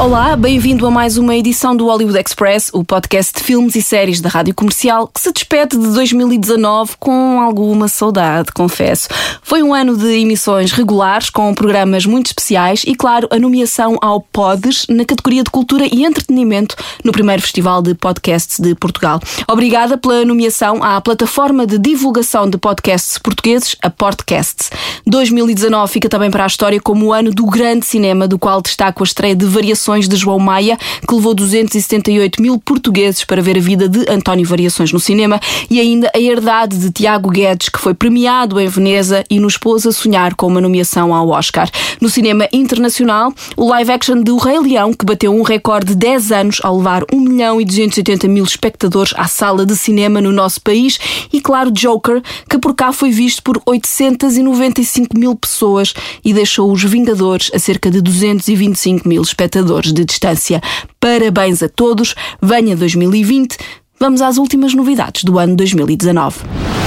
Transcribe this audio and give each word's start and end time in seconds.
Olá, 0.00 0.34
bem-vindo 0.34 0.86
a 0.86 0.90
mais 0.90 1.18
uma 1.18 1.36
edição 1.36 1.76
do 1.76 1.84
Hollywood 1.84 2.18
Express, 2.18 2.70
o 2.72 2.82
podcast 2.82 3.34
de 3.38 3.44
filmes 3.44 3.76
e 3.76 3.82
séries 3.82 4.18
da 4.18 4.30
Rádio 4.30 4.54
Comercial, 4.54 5.06
que 5.06 5.20
se 5.20 5.30
despede 5.30 5.76
de 5.76 5.92
2019 5.92 6.92
com 6.98 7.38
alguma 7.38 7.86
saudade, 7.86 8.50
confesso. 8.50 9.08
Foi 9.42 9.62
um 9.62 9.74
ano 9.74 9.94
de 9.94 10.06
emissões 10.06 10.72
regulares, 10.72 11.28
com 11.28 11.52
programas 11.52 12.06
muito 12.06 12.28
especiais 12.28 12.82
e, 12.86 12.94
claro, 12.94 13.28
a 13.30 13.38
nomeação 13.38 13.98
ao 14.00 14.22
Podes 14.22 14.86
na 14.88 15.04
categoria 15.04 15.44
de 15.44 15.50
Cultura 15.50 15.84
e 15.84 16.02
Entretenimento 16.02 16.76
no 17.04 17.12
primeiro 17.12 17.42
Festival 17.42 17.82
de 17.82 17.94
Podcasts 17.94 18.58
de 18.58 18.74
Portugal. 18.74 19.20
Obrigada 19.46 19.98
pela 19.98 20.24
nomeação 20.24 20.82
à 20.82 20.98
plataforma 21.02 21.66
de 21.66 21.78
divulgação 21.78 22.48
de 22.48 22.56
podcasts 22.56 23.18
portugueses, 23.18 23.76
a 23.82 23.90
Podcasts. 23.90 24.70
2019 25.06 25.92
fica 25.92 26.08
também 26.08 26.30
para 26.30 26.44
a 26.44 26.46
história 26.46 26.80
como 26.80 27.08
o 27.08 27.12
ano 27.12 27.30
do 27.32 27.44
grande 27.44 27.84
cinema, 27.84 28.26
do 28.26 28.38
qual 28.38 28.62
destaco 28.62 29.02
a 29.02 29.04
estreia 29.04 29.36
de 29.36 29.44
variações 29.44 29.89
de 29.98 30.16
João 30.16 30.38
Maia, 30.38 30.78
que 31.06 31.14
levou 31.14 31.34
278 31.34 32.40
mil 32.40 32.58
portugueses 32.58 33.24
para 33.24 33.42
ver 33.42 33.56
a 33.56 33.60
vida 33.60 33.88
de 33.88 34.08
António 34.10 34.46
Variações 34.46 34.92
no 34.92 35.00
cinema, 35.00 35.40
e 35.68 35.80
ainda 35.80 36.10
a 36.14 36.20
herdade 36.20 36.78
de 36.78 36.90
Tiago 36.90 37.30
Guedes, 37.30 37.68
que 37.68 37.80
foi 37.80 37.94
premiado 37.94 38.60
em 38.60 38.68
Veneza 38.68 39.24
e 39.28 39.40
nos 39.40 39.56
pôs 39.56 39.86
a 39.86 39.92
sonhar 39.92 40.34
com 40.34 40.46
uma 40.46 40.60
nomeação 40.60 41.14
ao 41.14 41.28
Oscar. 41.30 41.68
No 42.00 42.08
cinema 42.08 42.48
internacional, 42.52 43.32
o 43.56 43.68
live 43.68 43.90
action 43.90 44.22
de 44.22 44.30
O 44.30 44.36
Rei 44.36 44.60
Leão, 44.60 44.92
que 44.92 45.04
bateu 45.04 45.34
um 45.34 45.42
recorde 45.42 45.88
de 45.88 45.94
10 45.96 46.32
anos 46.32 46.60
ao 46.62 46.76
levar 46.76 47.04
1 47.12 47.20
milhão 47.20 47.60
e 47.60 47.64
280 47.64 48.28
mil 48.28 48.44
espectadores 48.44 49.12
à 49.16 49.26
sala 49.26 49.64
de 49.64 49.76
cinema 49.76 50.20
no 50.20 50.32
nosso 50.32 50.60
país, 50.60 50.98
e 51.32 51.40
claro, 51.40 51.70
Joker, 51.70 52.22
que 52.48 52.58
por 52.58 52.74
cá 52.74 52.92
foi 52.92 53.10
visto 53.10 53.42
por 53.42 53.60
895 53.64 55.18
mil 55.18 55.34
pessoas 55.34 55.94
e 56.24 56.32
deixou 56.32 56.70
os 56.70 56.84
Vingadores 56.90 57.50
a 57.54 57.58
cerca 57.58 57.90
de 57.90 58.00
225 58.00 59.08
mil 59.08 59.22
espectadores 59.22 59.79
de 59.86 60.04
distância. 60.04 60.60
Parabéns 60.98 61.62
a 61.62 61.68
todos, 61.68 62.14
venha 62.40 62.76
2020. 62.76 63.56
Vamos 64.02 64.22
às 64.22 64.38
últimas 64.38 64.72
novidades 64.72 65.24
do 65.24 65.38
ano 65.38 65.54
2019. 65.54 66.38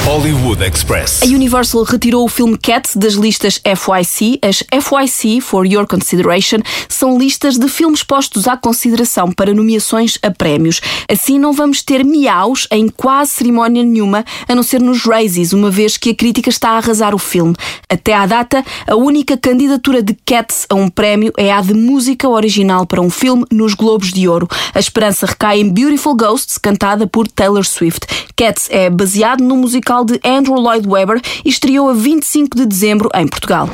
Hollywood 0.04 0.62
Express. 0.62 1.22
A 1.24 1.28
Universal 1.28 1.84
retirou 1.84 2.26
o 2.26 2.28
filme 2.28 2.58
Cats 2.58 2.94
das 2.96 3.14
listas 3.14 3.62
FYC. 3.64 4.38
As 4.42 4.62
FYC, 4.84 5.40
For 5.40 5.66
Your 5.66 5.88
Consideration, 5.88 6.58
são 6.90 7.18
listas 7.18 7.58
de 7.58 7.70
filmes 7.70 8.04
postos 8.04 8.46
à 8.48 8.58
consideração 8.58 9.32
para 9.32 9.54
nomeações 9.54 10.20
a 10.22 10.30
prémios. 10.30 10.82
Assim, 11.10 11.40
não 11.40 11.54
vamos 11.54 11.82
ter 11.82 12.04
miaus 12.04 12.68
em 12.70 12.90
quase 12.90 13.32
cerimónia 13.32 13.82
nenhuma, 13.82 14.26
a 14.46 14.54
não 14.54 14.62
ser 14.62 14.82
nos 14.82 15.06
Razzies, 15.06 15.54
uma 15.54 15.72
vez 15.72 15.96
que 15.96 16.10
a 16.10 16.16
crítica 16.16 16.50
está 16.50 16.72
a 16.72 16.78
arrasar 16.78 17.16
o 17.16 17.20
filme. 17.20 17.56
Até 17.88 18.14
à 18.14 18.26
data, 18.26 18.64
a 18.86 18.96
única 18.96 19.38
candidatura 19.38 20.04
de 20.04 20.18
Cats 20.26 20.66
a 20.70 20.76
um 20.76 20.90
prémio 20.90 21.32
é 21.38 21.52
a 21.52 21.62
de 21.62 21.74
música 21.74 22.28
original 22.28 22.86
para 22.86 23.02
um 23.02 23.10
filme 23.10 23.46
nos 23.50 23.74
Globos 23.74 24.12
de 24.12 24.28
Ouro. 24.28 24.50
A 24.74 24.80
esperança 24.80 25.26
recai 25.26 25.62
em 25.62 25.70
Beautiful 25.70 26.16
Ghosts, 26.16 26.58
cantada 26.58 27.03
por 27.08 27.28
Taylor 27.28 27.66
Swift. 27.66 28.06
Cats 28.36 28.68
é 28.70 28.90
baseado 28.90 29.44
no 29.44 29.56
musical 29.56 30.04
de 30.04 30.20
Andrew 30.24 30.56
Lloyd 30.56 30.88
Webber 30.88 31.22
e 31.44 31.50
estreou 31.50 31.90
a 31.90 31.94
25 31.94 32.58
de 32.58 32.66
dezembro 32.66 33.10
em 33.14 33.28
Portugal. 33.28 33.70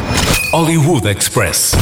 Hollywood 0.52 1.08
Express. 1.08 1.76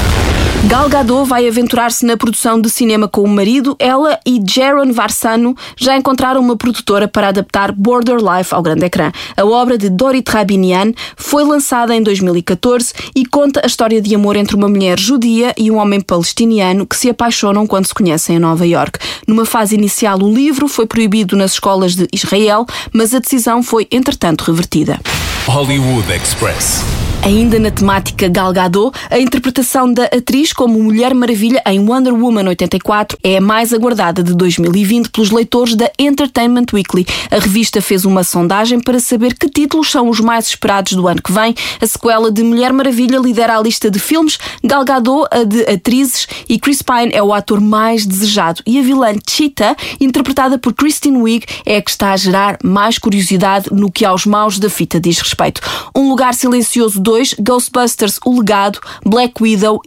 Gal 0.68 0.90
Gadot 0.90 1.26
vai 1.26 1.48
aventurar-se 1.48 2.06
na 2.06 2.18
produção 2.18 2.60
de 2.60 2.70
cinema 2.70 3.08
com 3.08 3.22
o 3.22 3.28
marido. 3.28 3.74
Ela 3.80 4.20
e 4.26 4.42
Jaron 4.46 4.92
Varsano 4.92 5.56
já 5.78 5.96
encontraram 5.96 6.42
uma 6.42 6.58
produtora 6.58 7.08
para 7.08 7.30
adaptar 7.30 7.72
Border 7.72 8.18
Life 8.18 8.54
ao 8.54 8.62
grande 8.62 8.84
ecrã. 8.84 9.10
A 9.38 9.46
obra 9.46 9.78
de 9.78 9.90
Dorit 9.90 10.30
Rabinian 10.30 10.92
foi 11.16 11.46
lançada 11.46 11.96
em 11.96 12.04
2014 12.04 12.94
e 13.16 13.26
conta 13.26 13.62
a 13.64 13.66
história 13.66 14.02
de 14.02 14.14
amor 14.14 14.36
entre 14.36 14.58
uma 14.58 14.68
mulher 14.68 15.00
judia 15.00 15.54
e 15.58 15.72
um 15.72 15.78
homem 15.78 16.02
palestiniano 16.02 16.86
que 16.86 16.98
se 16.98 17.10
apaixonam 17.10 17.66
quando 17.66 17.86
se 17.86 17.94
conhecem 17.94 18.36
em 18.36 18.40
Nova 18.40 18.68
York. 18.68 19.00
Numa 19.26 19.46
fase 19.46 19.74
inicial, 19.74 20.20
o 20.20 20.34
livro 20.34 20.68
foi 20.68 20.86
proibido 20.86 21.38
nas 21.38 21.54
escolas 21.54 21.96
de 21.96 22.10
Israel, 22.12 22.66
mas 22.92 23.14
a 23.14 23.20
decisão 23.20 23.64
foi, 23.64 23.88
entretanto, 23.90 24.44
revertida. 24.44 25.00
Hollywood 25.48 26.12
Express. 26.12 26.84
Ainda 27.24 27.60
na 27.60 27.72
temática 27.72 28.30
Gal 28.30 28.54
Gadot, 28.54 28.98
a 29.10 29.20
interpretação 29.20 29.92
da 29.92 30.06
atriz 30.06 30.54
como 30.58 30.82
Mulher 30.82 31.14
Maravilha 31.14 31.62
em 31.68 31.80
Wonder 31.80 32.16
Woman 32.16 32.48
84 32.48 33.16
é 33.24 33.38
a 33.38 33.42
mais 33.42 33.72
aguardada 33.72 34.24
de 34.24 34.34
2020 34.34 35.10
pelos 35.12 35.30
leitores 35.30 35.76
da 35.76 35.88
Entertainment 36.00 36.66
Weekly. 36.74 37.06
A 37.30 37.36
revista 37.36 37.80
fez 37.80 38.06
uma 38.06 38.24
sondagem 38.24 38.80
para 38.80 39.00
saber 39.00 39.36
que 39.36 39.48
títulos 39.48 39.92
são 39.92 40.10
os 40.10 40.20
mais 40.20 40.48
esperados 40.48 40.94
do 40.94 41.08
ano 41.08 41.22
que 41.22 41.32
vem. 41.32 41.54
A 41.80 41.86
sequela 41.86 42.32
de 42.32 42.42
Mulher 42.42 42.74
Maravilha 42.74 43.20
lidera 43.20 43.56
a 43.56 43.62
lista 43.62 43.92
de 43.92 44.00
filmes, 44.00 44.40
Gal 44.64 44.84
Gadot 44.84 45.28
a 45.30 45.44
de 45.44 45.62
atrizes 45.70 46.28
e 46.50 46.58
Chris 46.58 46.82
Pine 46.82 47.14
é 47.14 47.22
o 47.22 47.32
ator 47.32 47.62
mais 47.62 48.04
desejado. 48.04 48.64
E 48.66 48.80
a 48.80 48.82
vilã 48.82 49.14
Cheetah, 49.30 49.76
interpretada 50.02 50.58
por 50.58 50.74
Kristen 50.74 51.18
Wiig, 51.18 51.46
é 51.68 51.78
a 51.78 51.82
que 51.84 51.92
está 51.92 52.14
a 52.14 52.18
gerar 52.18 52.58
mais 52.64 52.98
curiosidade 52.98 53.70
no 53.72 53.92
que 53.92 54.04
aos 54.04 54.26
maus 54.26 54.58
da 54.58 54.72
fita 54.72 55.00
diz 55.00 55.20
respeito. 55.20 55.62
Um 55.96 56.10
Lugar 56.10 56.34
Silencioso 56.34 57.00
2 57.00 57.36
Ghostbusters 57.40 58.20
O 58.26 58.40
Legado, 58.40 58.80
Black 59.06 59.36
Widow, 59.40 59.80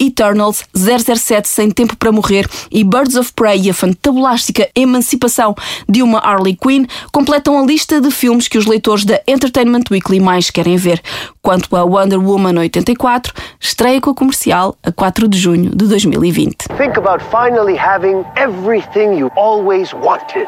Eternals, 0.51 0.65
007 0.75 1.49
Sem 1.49 1.71
Tempo 1.71 1.97
para 1.97 2.13
Morrer 2.13 2.47
e 2.71 2.83
Birds 2.85 3.17
of 3.17 3.33
Prey 3.33 3.63
e 3.63 3.71
a 3.71 3.75
fantabulástica 3.75 4.69
Emancipação 4.75 5.55
de 5.89 6.03
uma 6.03 6.19
Harley 6.19 6.57
Quinn 6.57 6.87
completam 7.13 7.59
a 7.59 7.63
lista 7.67 8.01
de 8.01 8.11
filmes 8.11 8.49
que 8.49 8.59
os 8.59 8.67
leitores 8.67 9.05
da 9.05 9.21
Entertainment 9.27 9.85
Weekly 9.91 10.21
mais 10.21 10.51
querem 10.51 10.77
ver. 10.77 11.01
Quanto 11.43 11.75
a 11.77 11.85
Wonder 11.85 12.19
Woman 12.19 12.59
84, 12.59 13.33
estreia 13.59 14.01
com 14.01 14.11
a 14.11 14.15
comercial 14.15 14.77
a 14.83 14.93
4 14.93 15.29
de 15.29 15.39
junho 15.39 15.71
de 15.71 15.87
2020. 15.87 16.57
Think 16.77 16.99
about 16.99 17.23
finally 17.31 17.77
having 17.77 18.25
everything 18.37 19.17
you 19.17 19.31
always 19.37 19.93
wanted. 19.93 20.47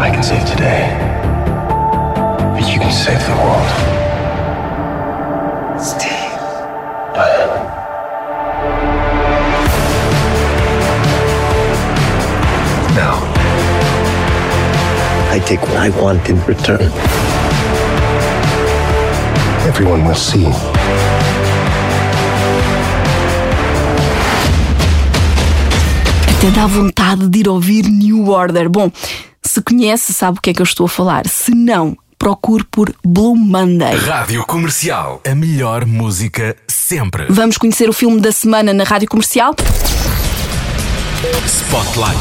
I 0.00 0.10
can 0.10 0.22
save 0.22 0.44
today, 0.50 0.88
but 2.54 2.72
you 2.72 2.78
can 2.78 2.92
save 2.92 3.18
the 3.26 3.34
world. 3.34 3.98
Steve. 5.80 6.27
Now, 12.94 13.18
I 15.32 15.40
take 15.44 15.60
what 15.62 15.76
I 15.78 15.90
want 16.00 16.28
in 16.28 16.40
return. 16.46 16.92
Everyone 19.66 20.04
will 20.06 20.14
see. 20.14 20.46
Até 26.36 26.52
dá 26.52 26.68
vontade 26.68 27.28
de 27.28 27.40
ir 27.40 27.48
ouvir 27.48 27.88
New 27.88 28.30
Order. 28.30 28.68
Bom, 28.68 28.92
se 29.42 29.60
conhece, 29.60 30.12
sabe 30.14 30.38
o 30.38 30.40
que 30.40 30.50
é 30.50 30.54
que 30.54 30.62
eu 30.62 30.64
estou 30.64 30.86
a 30.86 30.88
falar. 30.88 31.26
Se 31.26 31.50
não, 31.50 31.96
procure 32.28 32.62
por 32.70 32.94
Blue 33.02 33.34
Monday. 33.34 33.96
Rádio 33.96 34.44
Comercial. 34.44 35.22
A 35.26 35.34
melhor 35.34 35.86
música 35.86 36.54
sempre. 36.68 37.24
Vamos 37.30 37.56
conhecer 37.56 37.88
o 37.88 37.92
filme 37.94 38.20
da 38.20 38.30
semana 38.30 38.74
na 38.74 38.84
rádio 38.84 39.08
comercial? 39.08 39.54
Spotlight. 41.46 42.18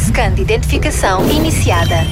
Scan 0.00 0.34
de 0.34 0.42
identificação 0.42 1.30
iniciada. 1.30 2.04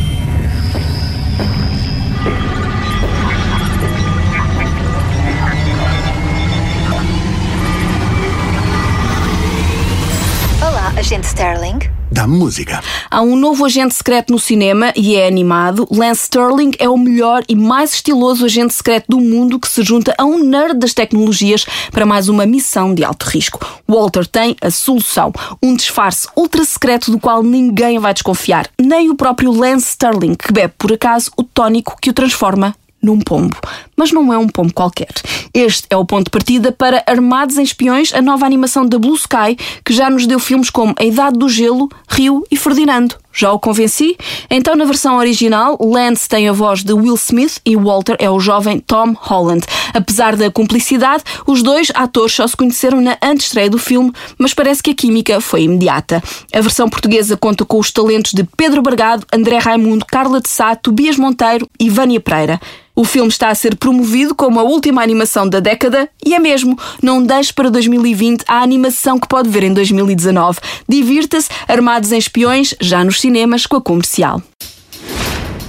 Olá, 10.63 10.92
agente 10.97 11.27
Sterling. 11.27 12.00
Da 12.10 12.27
música. 12.27 12.83
Há 13.09 13.22
um 13.22 13.36
novo 13.36 13.65
agente 13.65 13.95
secreto 13.95 14.33
no 14.33 14.39
cinema 14.39 14.92
e 14.97 15.15
é 15.15 15.28
animado. 15.28 15.86
Lance 15.92 16.22
Sterling 16.22 16.72
é 16.80 16.89
o 16.89 16.98
melhor 16.98 17.45
e 17.48 17.54
mais 17.54 17.95
estiloso 17.95 18.45
agente 18.45 18.74
secreto 18.74 19.07
do 19.09 19.21
mundo 19.21 19.60
que 19.60 19.68
se 19.68 19.80
junta 19.84 20.12
a 20.18 20.24
um 20.24 20.42
nerd 20.42 20.80
das 20.80 20.92
tecnologias 20.92 21.65
para 21.92 22.04
mais 22.04 22.28
uma 22.28 22.45
missão 22.45 22.92
de 22.92 23.04
alto 23.04 23.27
risco. 23.27 23.65
Walter 23.86 24.27
tem 24.27 24.57
a 24.60 24.72
solução: 24.72 25.33
um 25.62 25.77
disfarce 25.77 26.27
ultra 26.36 26.65
secreto 26.65 27.12
do 27.12 27.21
qual 27.21 27.45
ninguém 27.45 28.01
vai 28.01 28.13
desconfiar, 28.13 28.68
nem 28.80 29.09
o 29.09 29.15
próprio 29.15 29.53
Lance 29.53 29.91
Sterling, 29.91 30.34
que 30.34 30.53
bebe 30.53 30.74
por 30.77 30.92
acaso 30.92 31.30
o 31.36 31.45
tónico 31.45 31.97
que 32.01 32.10
o 32.10 32.13
transforma 32.13 32.74
num 33.03 33.19
pombo. 33.19 33.57
Mas 33.97 34.13
não 34.13 34.33
é 34.33 34.39
um 34.39 34.49
pombo 34.49 34.73
qualquer. 34.73 35.13
Este 35.53 35.87
é 35.91 35.97
o 35.97 36.05
ponto 36.05 36.25
de 36.25 36.31
partida 36.31 36.73
para 36.73 37.03
Armados 37.07 37.59
em 37.59 37.63
Espiões, 37.63 38.13
a 38.15 38.23
nova 38.23 38.47
animação 38.47 38.87
da 38.87 38.99
Blue 38.99 39.15
Sky, 39.15 39.57
que 39.85 39.93
já 39.93 40.11
nos 40.11 40.27
deu 40.27 40.39
filmes 40.39 40.71
como 40.71 40.95
A 40.99 41.05
Idade 41.05 41.39
do 41.39 41.49
Gelo, 41.49 41.89
Rio 42.09 42.45
e 42.51 42.57
Ferdinando. 42.57 43.17
Já 43.32 43.53
o 43.53 43.59
convenci? 43.59 44.16
Então, 44.50 44.74
na 44.74 44.84
versão 44.84 45.16
original, 45.16 45.78
Lance 45.80 46.28
tem 46.28 46.48
a 46.48 46.53
voz 46.53 46.82
de 46.82 46.92
Will 46.92 47.15
Smith 47.15 47.60
e 47.65 47.77
Walter 47.77 48.16
é 48.18 48.28
o 48.28 48.41
jovem 48.41 48.80
Tom 48.80 49.15
Holland. 49.18 49.65
Apesar 49.94 50.36
da 50.36 50.50
cumplicidade, 50.50 51.22
os 51.47 51.62
dois 51.62 51.91
atores 51.94 52.34
só 52.34 52.47
se 52.47 52.56
conheceram 52.56 53.00
na 53.00 53.16
antestreia 53.22 53.71
do 53.71 53.78
filme, 53.78 54.12
mas 54.38 54.54
parece 54.54 54.82
que 54.82 54.91
a 54.91 54.94
química 54.94 55.41
foi 55.41 55.62
imediata. 55.62 56.22
A 56.53 56.60
versão 56.60 56.88
portuguesa 56.88 57.36
conta 57.36 57.65
com 57.65 57.78
os 57.78 57.91
talentos 57.91 58.32
de 58.32 58.44
Pedro 58.56 58.82
Bargado, 58.82 59.27
André 59.32 59.59
Raimundo, 59.59 60.04
Carla 60.06 60.41
de 60.41 60.48
Sá, 60.48 60.74
Tobias 60.74 61.16
Monteiro 61.16 61.68
e 61.78 61.88
Vânia 61.88 62.21
Pereira. 62.21 62.60
O 63.00 63.04
filme 63.04 63.28
está 63.28 63.48
a 63.48 63.54
ser 63.54 63.77
promovido 63.77 64.34
como 64.34 64.60
a 64.60 64.62
última 64.62 65.03
animação 65.03 65.48
da 65.48 65.59
década 65.59 66.06
e 66.22 66.34
é 66.34 66.38
mesmo. 66.38 66.78
Não 67.03 67.22
deixe 67.22 67.50
para 67.50 67.71
2020 67.71 68.44
a 68.47 68.62
animação 68.62 69.18
que 69.18 69.27
pode 69.27 69.48
ver 69.48 69.62
em 69.62 69.72
2019. 69.72 70.59
Divirta-se, 70.86 71.48
armados 71.66 72.12
em 72.12 72.18
espiões, 72.18 72.74
já 72.78 73.03
nos 73.03 73.18
cinemas 73.21 73.67
com 73.67 73.77
a 73.77 73.83
comercial. 73.83 74.43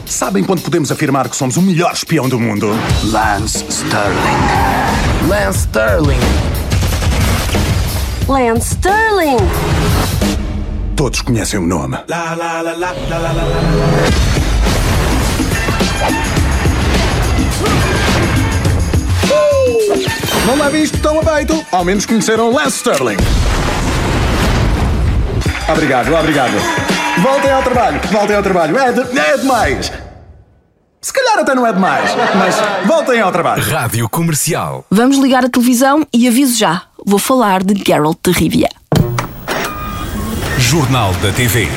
Sabem 0.05 0.43
quando 0.43 0.61
podemos 0.61 0.91
afirmar 0.91 1.27
que 1.29 1.35
somos 1.35 1.57
o 1.57 1.61
melhor 1.61 1.91
espião 1.93 2.29
do 2.29 2.39
mundo? 2.39 2.69
Lance 3.05 3.65
Sterling. 3.69 5.27
Lance 5.27 5.59
Sterling. 5.59 6.19
Lance 8.27 8.73
Sterling. 8.75 9.37
Todos 10.95 11.21
conhecem 11.21 11.59
o 11.59 11.67
nome. 11.67 11.97
Não 20.45 20.55
levem 20.57 20.83
isto 20.83 20.97
tão 20.99 21.19
a 21.19 21.23
peito. 21.23 21.65
Ao 21.71 21.83
menos 21.83 22.05
conheceram 22.05 22.53
Lance 22.53 22.77
Sterling. 22.77 23.17
Obrigado, 25.69 26.13
obrigado. 26.13 26.90
Voltem 27.19 27.51
ao 27.51 27.61
trabalho, 27.61 27.99
voltem 28.11 28.35
ao 28.35 28.43
trabalho. 28.43 28.77
É, 28.77 28.91
de- 28.91 29.19
é 29.19 29.37
demais. 29.37 29.91
Se 31.01 31.11
calhar 31.11 31.39
até 31.39 31.53
não 31.55 31.65
é 31.65 31.73
demais, 31.73 32.11
mas 32.37 32.55
voltem 32.87 33.19
ao 33.19 33.31
trabalho. 33.31 33.61
Rádio 33.63 34.07
Comercial. 34.09 34.85
Vamos 34.89 35.17
ligar 35.17 35.43
a 35.43 35.49
televisão 35.49 36.05
e 36.13 36.27
aviso 36.27 36.57
já: 36.57 36.83
vou 37.05 37.19
falar 37.19 37.63
de 37.63 37.73
Geralt 37.85 38.17
de 38.23 38.31
Rivia. 38.31 38.69
Jornal 40.57 41.13
da 41.15 41.31
TV. 41.31 41.67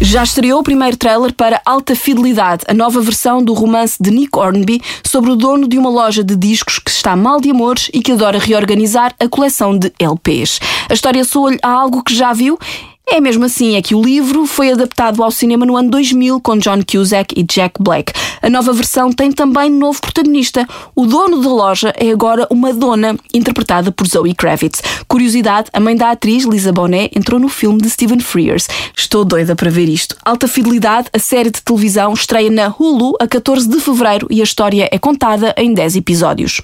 Já 0.00 0.22
estreou 0.24 0.60
o 0.60 0.62
primeiro 0.62 0.96
trailer 0.96 1.32
para 1.32 1.60
Alta 1.64 1.94
Fidelidade, 1.94 2.64
a 2.68 2.74
nova 2.74 3.00
versão 3.00 3.42
do 3.42 3.54
romance 3.54 3.96
de 4.00 4.10
Nick 4.10 4.36
Hornby 4.36 4.80
sobre 5.04 5.30
o 5.30 5.36
dono 5.36 5.68
de 5.68 5.78
uma 5.78 5.88
loja 5.88 6.22
de 6.24 6.34
discos 6.36 6.78
que 6.78 6.90
está 6.90 7.14
mal 7.14 7.40
de 7.40 7.50
amores 7.50 7.90
e 7.94 8.02
que 8.02 8.12
adora 8.12 8.38
reorganizar 8.38 9.14
a 9.20 9.28
coleção 9.28 9.78
de 9.78 9.92
LPs. 9.98 10.58
A 10.90 10.94
história 10.94 11.24
soa-lhe 11.24 11.58
a 11.62 11.68
algo 11.70 12.02
que 12.02 12.14
já 12.14 12.32
viu. 12.32 12.58
É 13.06 13.20
mesmo 13.20 13.44
assim, 13.44 13.76
é 13.76 13.82
que 13.82 13.94
o 13.94 14.02
livro 14.02 14.46
foi 14.46 14.72
adaptado 14.72 15.22
ao 15.22 15.30
cinema 15.30 15.66
no 15.66 15.76
ano 15.76 15.90
2000 15.90 16.40
com 16.40 16.56
John 16.56 16.80
Cusack 16.90 17.38
e 17.38 17.44
Jack 17.44 17.80
Black. 17.80 18.12
A 18.40 18.48
nova 18.48 18.72
versão 18.72 19.12
tem 19.12 19.30
também 19.30 19.70
novo 19.70 20.00
protagonista. 20.00 20.66
O 20.96 21.06
dono 21.06 21.40
da 21.40 21.48
loja 21.48 21.92
é 21.96 22.10
agora 22.10 22.46
uma 22.50 22.72
dona, 22.72 23.16
interpretada 23.32 23.92
por 23.92 24.06
Zoe 24.06 24.34
Kravitz. 24.34 24.82
Curiosidade, 25.06 25.68
a 25.72 25.80
mãe 25.80 25.94
da 25.94 26.10
atriz, 26.10 26.44
Lisa 26.44 26.72
Bonet, 26.72 27.16
entrou 27.16 27.38
no 27.38 27.48
filme 27.48 27.80
de 27.80 27.90
Stephen 27.90 28.20
Frears. 28.20 28.68
Estou 28.96 29.24
doida 29.24 29.54
para 29.54 29.70
ver 29.70 29.88
isto. 29.88 30.16
Alta 30.24 30.48
Fidelidade, 30.48 31.08
a 31.12 31.18
série 31.18 31.50
de 31.50 31.62
televisão, 31.62 32.14
estreia 32.14 32.50
na 32.50 32.68
Hulu 32.68 33.14
a 33.20 33.28
14 33.28 33.68
de 33.68 33.80
fevereiro 33.80 34.26
e 34.30 34.40
a 34.40 34.44
história 34.44 34.88
é 34.90 34.98
contada 34.98 35.54
em 35.58 35.74
10 35.74 35.96
episódios. 35.96 36.62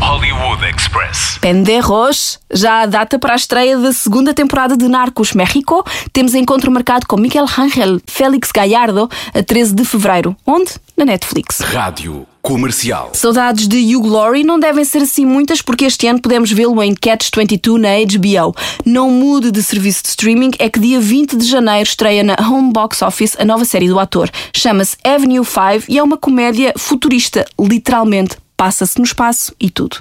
Hollywood 0.00 0.62
Express. 0.64 1.38
Pendejos, 1.40 2.38
já 2.52 2.82
a 2.82 2.86
data 2.86 3.18
para 3.18 3.32
a 3.32 3.36
estreia 3.36 3.78
da 3.78 3.92
segunda 3.92 4.34
temporada 4.34 4.76
de 4.76 4.86
Narcos 4.88 5.32
México. 5.32 5.84
Temos 6.12 6.34
encontro 6.34 6.70
marcado 6.70 7.06
com 7.06 7.16
Miguel 7.16 7.46
Ángel 7.58 8.00
Félix 8.06 8.50
Gallardo 8.52 9.08
a 9.32 9.42
13 9.42 9.74
de 9.74 9.84
fevereiro. 9.84 10.36
Onde? 10.46 10.72
Na 10.96 11.04
Netflix. 11.04 11.60
Rádio 11.60 12.26
Comercial. 12.42 13.10
Saudades 13.14 13.66
de 13.66 13.96
Hugh 13.96 14.06
Laurie 14.06 14.44
não 14.44 14.60
devem 14.60 14.84
ser 14.84 15.02
assim 15.02 15.24
muitas 15.24 15.60
porque 15.62 15.86
este 15.86 16.06
ano 16.06 16.20
podemos 16.20 16.52
vê-lo 16.52 16.80
em 16.82 16.94
Catch 16.94 17.30
22 17.34 17.80
na 17.80 17.88
HBO. 17.96 18.54
Não 18.84 19.10
mude 19.10 19.50
de 19.50 19.62
serviço 19.62 20.02
de 20.02 20.10
streaming, 20.10 20.50
é 20.58 20.68
que 20.68 20.78
dia 20.78 21.00
20 21.00 21.36
de 21.36 21.44
janeiro 21.44 21.88
estreia 21.88 22.22
na 22.22 22.36
Home 22.40 22.72
Box 22.72 23.02
Office 23.02 23.36
a 23.38 23.44
nova 23.44 23.64
série 23.64 23.88
do 23.88 23.98
ator. 23.98 24.30
Chama-se 24.54 24.96
Avenue 25.02 25.44
5 25.44 25.86
e 25.88 25.98
é 25.98 26.02
uma 26.02 26.16
comédia 26.16 26.72
futurista, 26.76 27.44
literalmente. 27.58 28.36
Passa-se 28.56 28.98
no 28.98 29.04
espaço 29.04 29.54
e 29.60 29.68
tudo. 29.70 29.98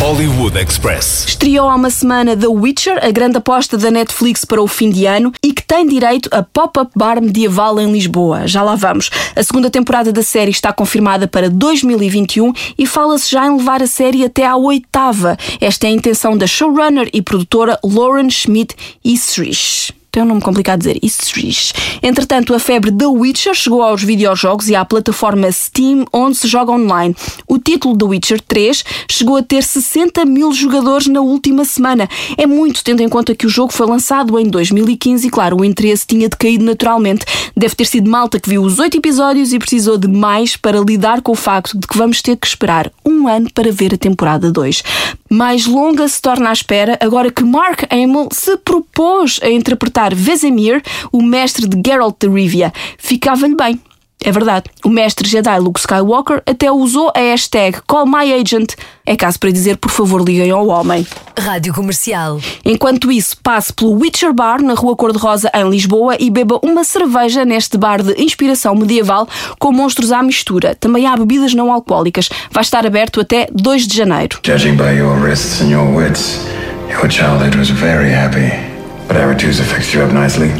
Hollywood 0.00 0.58
Express. 0.58 1.26
Estreou 1.28 1.68
há 1.68 1.74
uma 1.74 1.90
semana 1.90 2.34
The 2.34 2.46
Witcher, 2.46 3.04
a 3.04 3.10
grande 3.10 3.36
aposta 3.36 3.76
da 3.76 3.90
Netflix 3.90 4.46
para 4.46 4.62
o 4.62 4.66
fim 4.66 4.88
de 4.88 5.04
ano 5.04 5.30
e 5.44 5.52
que 5.52 5.62
tem 5.62 5.86
direito 5.86 6.30
a 6.32 6.42
pop-up 6.42 6.90
bar 6.96 7.20
medieval 7.20 7.78
em 7.78 7.92
Lisboa. 7.92 8.48
Já 8.48 8.62
lá 8.62 8.74
vamos. 8.76 9.10
A 9.36 9.42
segunda 9.42 9.68
temporada 9.68 10.10
da 10.10 10.22
série 10.22 10.50
está 10.50 10.72
confirmada 10.72 11.28
para 11.28 11.50
2021 11.50 12.50
e 12.78 12.86
fala-se 12.86 13.30
já 13.30 13.46
em 13.46 13.58
levar 13.58 13.82
a 13.82 13.86
série 13.86 14.24
até 14.24 14.46
à 14.46 14.56
oitava. 14.56 15.36
Esta 15.60 15.86
é 15.86 15.90
a 15.90 15.92
intenção 15.92 16.34
da 16.34 16.46
showrunner 16.46 17.10
e 17.12 17.20
produtora 17.20 17.78
Lauren 17.84 18.30
Schmidt 18.30 18.74
Isrich. 19.04 19.99
Tem 20.10 20.24
um 20.24 20.26
nome 20.26 20.40
complicado 20.40 20.80
de 20.80 20.88
dizer, 20.88 20.98
Isrich. 21.04 21.72
Entretanto, 22.02 22.52
a 22.52 22.58
febre 22.58 22.90
The 22.90 23.06
Witcher 23.06 23.54
chegou 23.54 23.80
aos 23.80 24.02
videojogos 24.02 24.68
e 24.68 24.74
à 24.74 24.84
plataforma 24.84 25.52
Steam, 25.52 26.04
onde 26.12 26.36
se 26.36 26.48
joga 26.48 26.72
online. 26.72 27.14
O 27.46 27.58
título 27.58 27.96
The 27.96 28.04
Witcher 28.04 28.40
3 28.40 28.84
chegou 29.08 29.36
a 29.36 29.42
ter 29.42 29.62
60 29.62 30.24
mil 30.24 30.52
jogadores 30.52 31.06
na 31.06 31.20
última 31.20 31.64
semana. 31.64 32.08
É 32.36 32.44
muito, 32.44 32.82
tendo 32.82 33.02
em 33.02 33.08
conta 33.08 33.36
que 33.36 33.46
o 33.46 33.48
jogo 33.48 33.72
foi 33.72 33.86
lançado 33.86 34.36
em 34.36 34.48
2015 34.48 35.28
e, 35.28 35.30
claro, 35.30 35.60
o 35.60 35.64
interesse 35.64 36.04
tinha 36.04 36.28
decaído 36.28 36.64
naturalmente. 36.64 37.24
Deve 37.56 37.76
ter 37.76 37.84
sido 37.84 38.10
malta 38.10 38.40
que 38.40 38.48
viu 38.48 38.62
os 38.62 38.80
oito 38.80 38.96
episódios 38.96 39.52
e 39.52 39.60
precisou 39.60 39.96
de 39.96 40.08
mais 40.08 40.56
para 40.56 40.80
lidar 40.80 41.22
com 41.22 41.30
o 41.32 41.36
facto 41.36 41.78
de 41.78 41.86
que 41.86 41.96
vamos 41.96 42.20
ter 42.20 42.36
que 42.36 42.48
esperar 42.48 42.90
um 43.06 43.28
ano 43.28 43.48
para 43.54 43.70
ver 43.70 43.94
a 43.94 43.98
temporada 43.98 44.50
2. 44.50 44.82
Mais 45.30 45.66
longa 45.66 46.08
se 46.08 46.20
torna 46.20 46.50
a 46.50 46.52
espera 46.52 46.98
agora 47.00 47.30
que 47.30 47.44
Mark 47.44 47.84
Hamill 47.88 48.28
se 48.32 48.56
propôs 48.56 49.38
a 49.42 49.48
interpretar 49.48 49.99
Vesemir, 50.14 50.82
o 51.12 51.22
mestre 51.22 51.68
de 51.68 51.80
Geralt 51.84 52.16
de 52.18 52.28
Rivia. 52.28 52.72
Ficava-lhe 52.98 53.54
bem. 53.54 53.80
É 54.22 54.30
verdade. 54.30 54.64
O 54.84 54.90
mestre 54.90 55.26
Jedi 55.26 55.58
Luke 55.58 55.80
Skywalker 55.80 56.42
até 56.46 56.70
usou 56.70 57.10
a 57.16 57.20
hashtag 57.20 57.78
CallMyAgent. 57.88 58.74
É 59.06 59.16
caso 59.16 59.40
para 59.40 59.50
dizer, 59.50 59.78
por 59.78 59.90
favor, 59.90 60.22
liguem 60.22 60.50
ao 60.50 60.68
homem. 60.68 61.06
Rádio 61.38 61.72
Comercial. 61.72 62.38
Enquanto 62.62 63.10
isso, 63.10 63.36
passe 63.42 63.72
pelo 63.72 63.98
Witcher 63.98 64.34
Bar, 64.34 64.60
na 64.62 64.74
Rua 64.74 64.94
Cor-de-Rosa, 64.94 65.50
em 65.54 65.70
Lisboa, 65.70 66.16
e 66.20 66.30
beba 66.30 66.60
uma 66.62 66.84
cerveja 66.84 67.46
neste 67.46 67.78
bar 67.78 68.02
de 68.02 68.12
inspiração 68.22 68.74
medieval 68.74 69.26
com 69.58 69.72
monstros 69.72 70.12
à 70.12 70.22
mistura. 70.22 70.74
Também 70.74 71.06
há 71.06 71.16
bebidas 71.16 71.54
não 71.54 71.72
alcoólicas. 71.72 72.28
Vai 72.50 72.62
estar 72.62 72.84
aberto 72.84 73.22
até 73.22 73.48
2 73.52 73.86
de 73.86 73.96
janeiro. 73.96 74.38
Judging 74.44 74.76
by 74.76 74.98
your 74.98 75.18
wrists 75.18 75.62
and 75.62 75.70
your 75.70 75.88
wits, 75.96 76.40
your 76.90 77.10
childhood 77.10 77.56
was 77.56 77.70
very 77.70 78.12
happy. 78.12 78.69
But 79.10 79.18
Aretusa 79.18 79.64
fixed 79.64 79.92
you 79.92 80.04
up 80.04 80.12
nicely. 80.12 80.50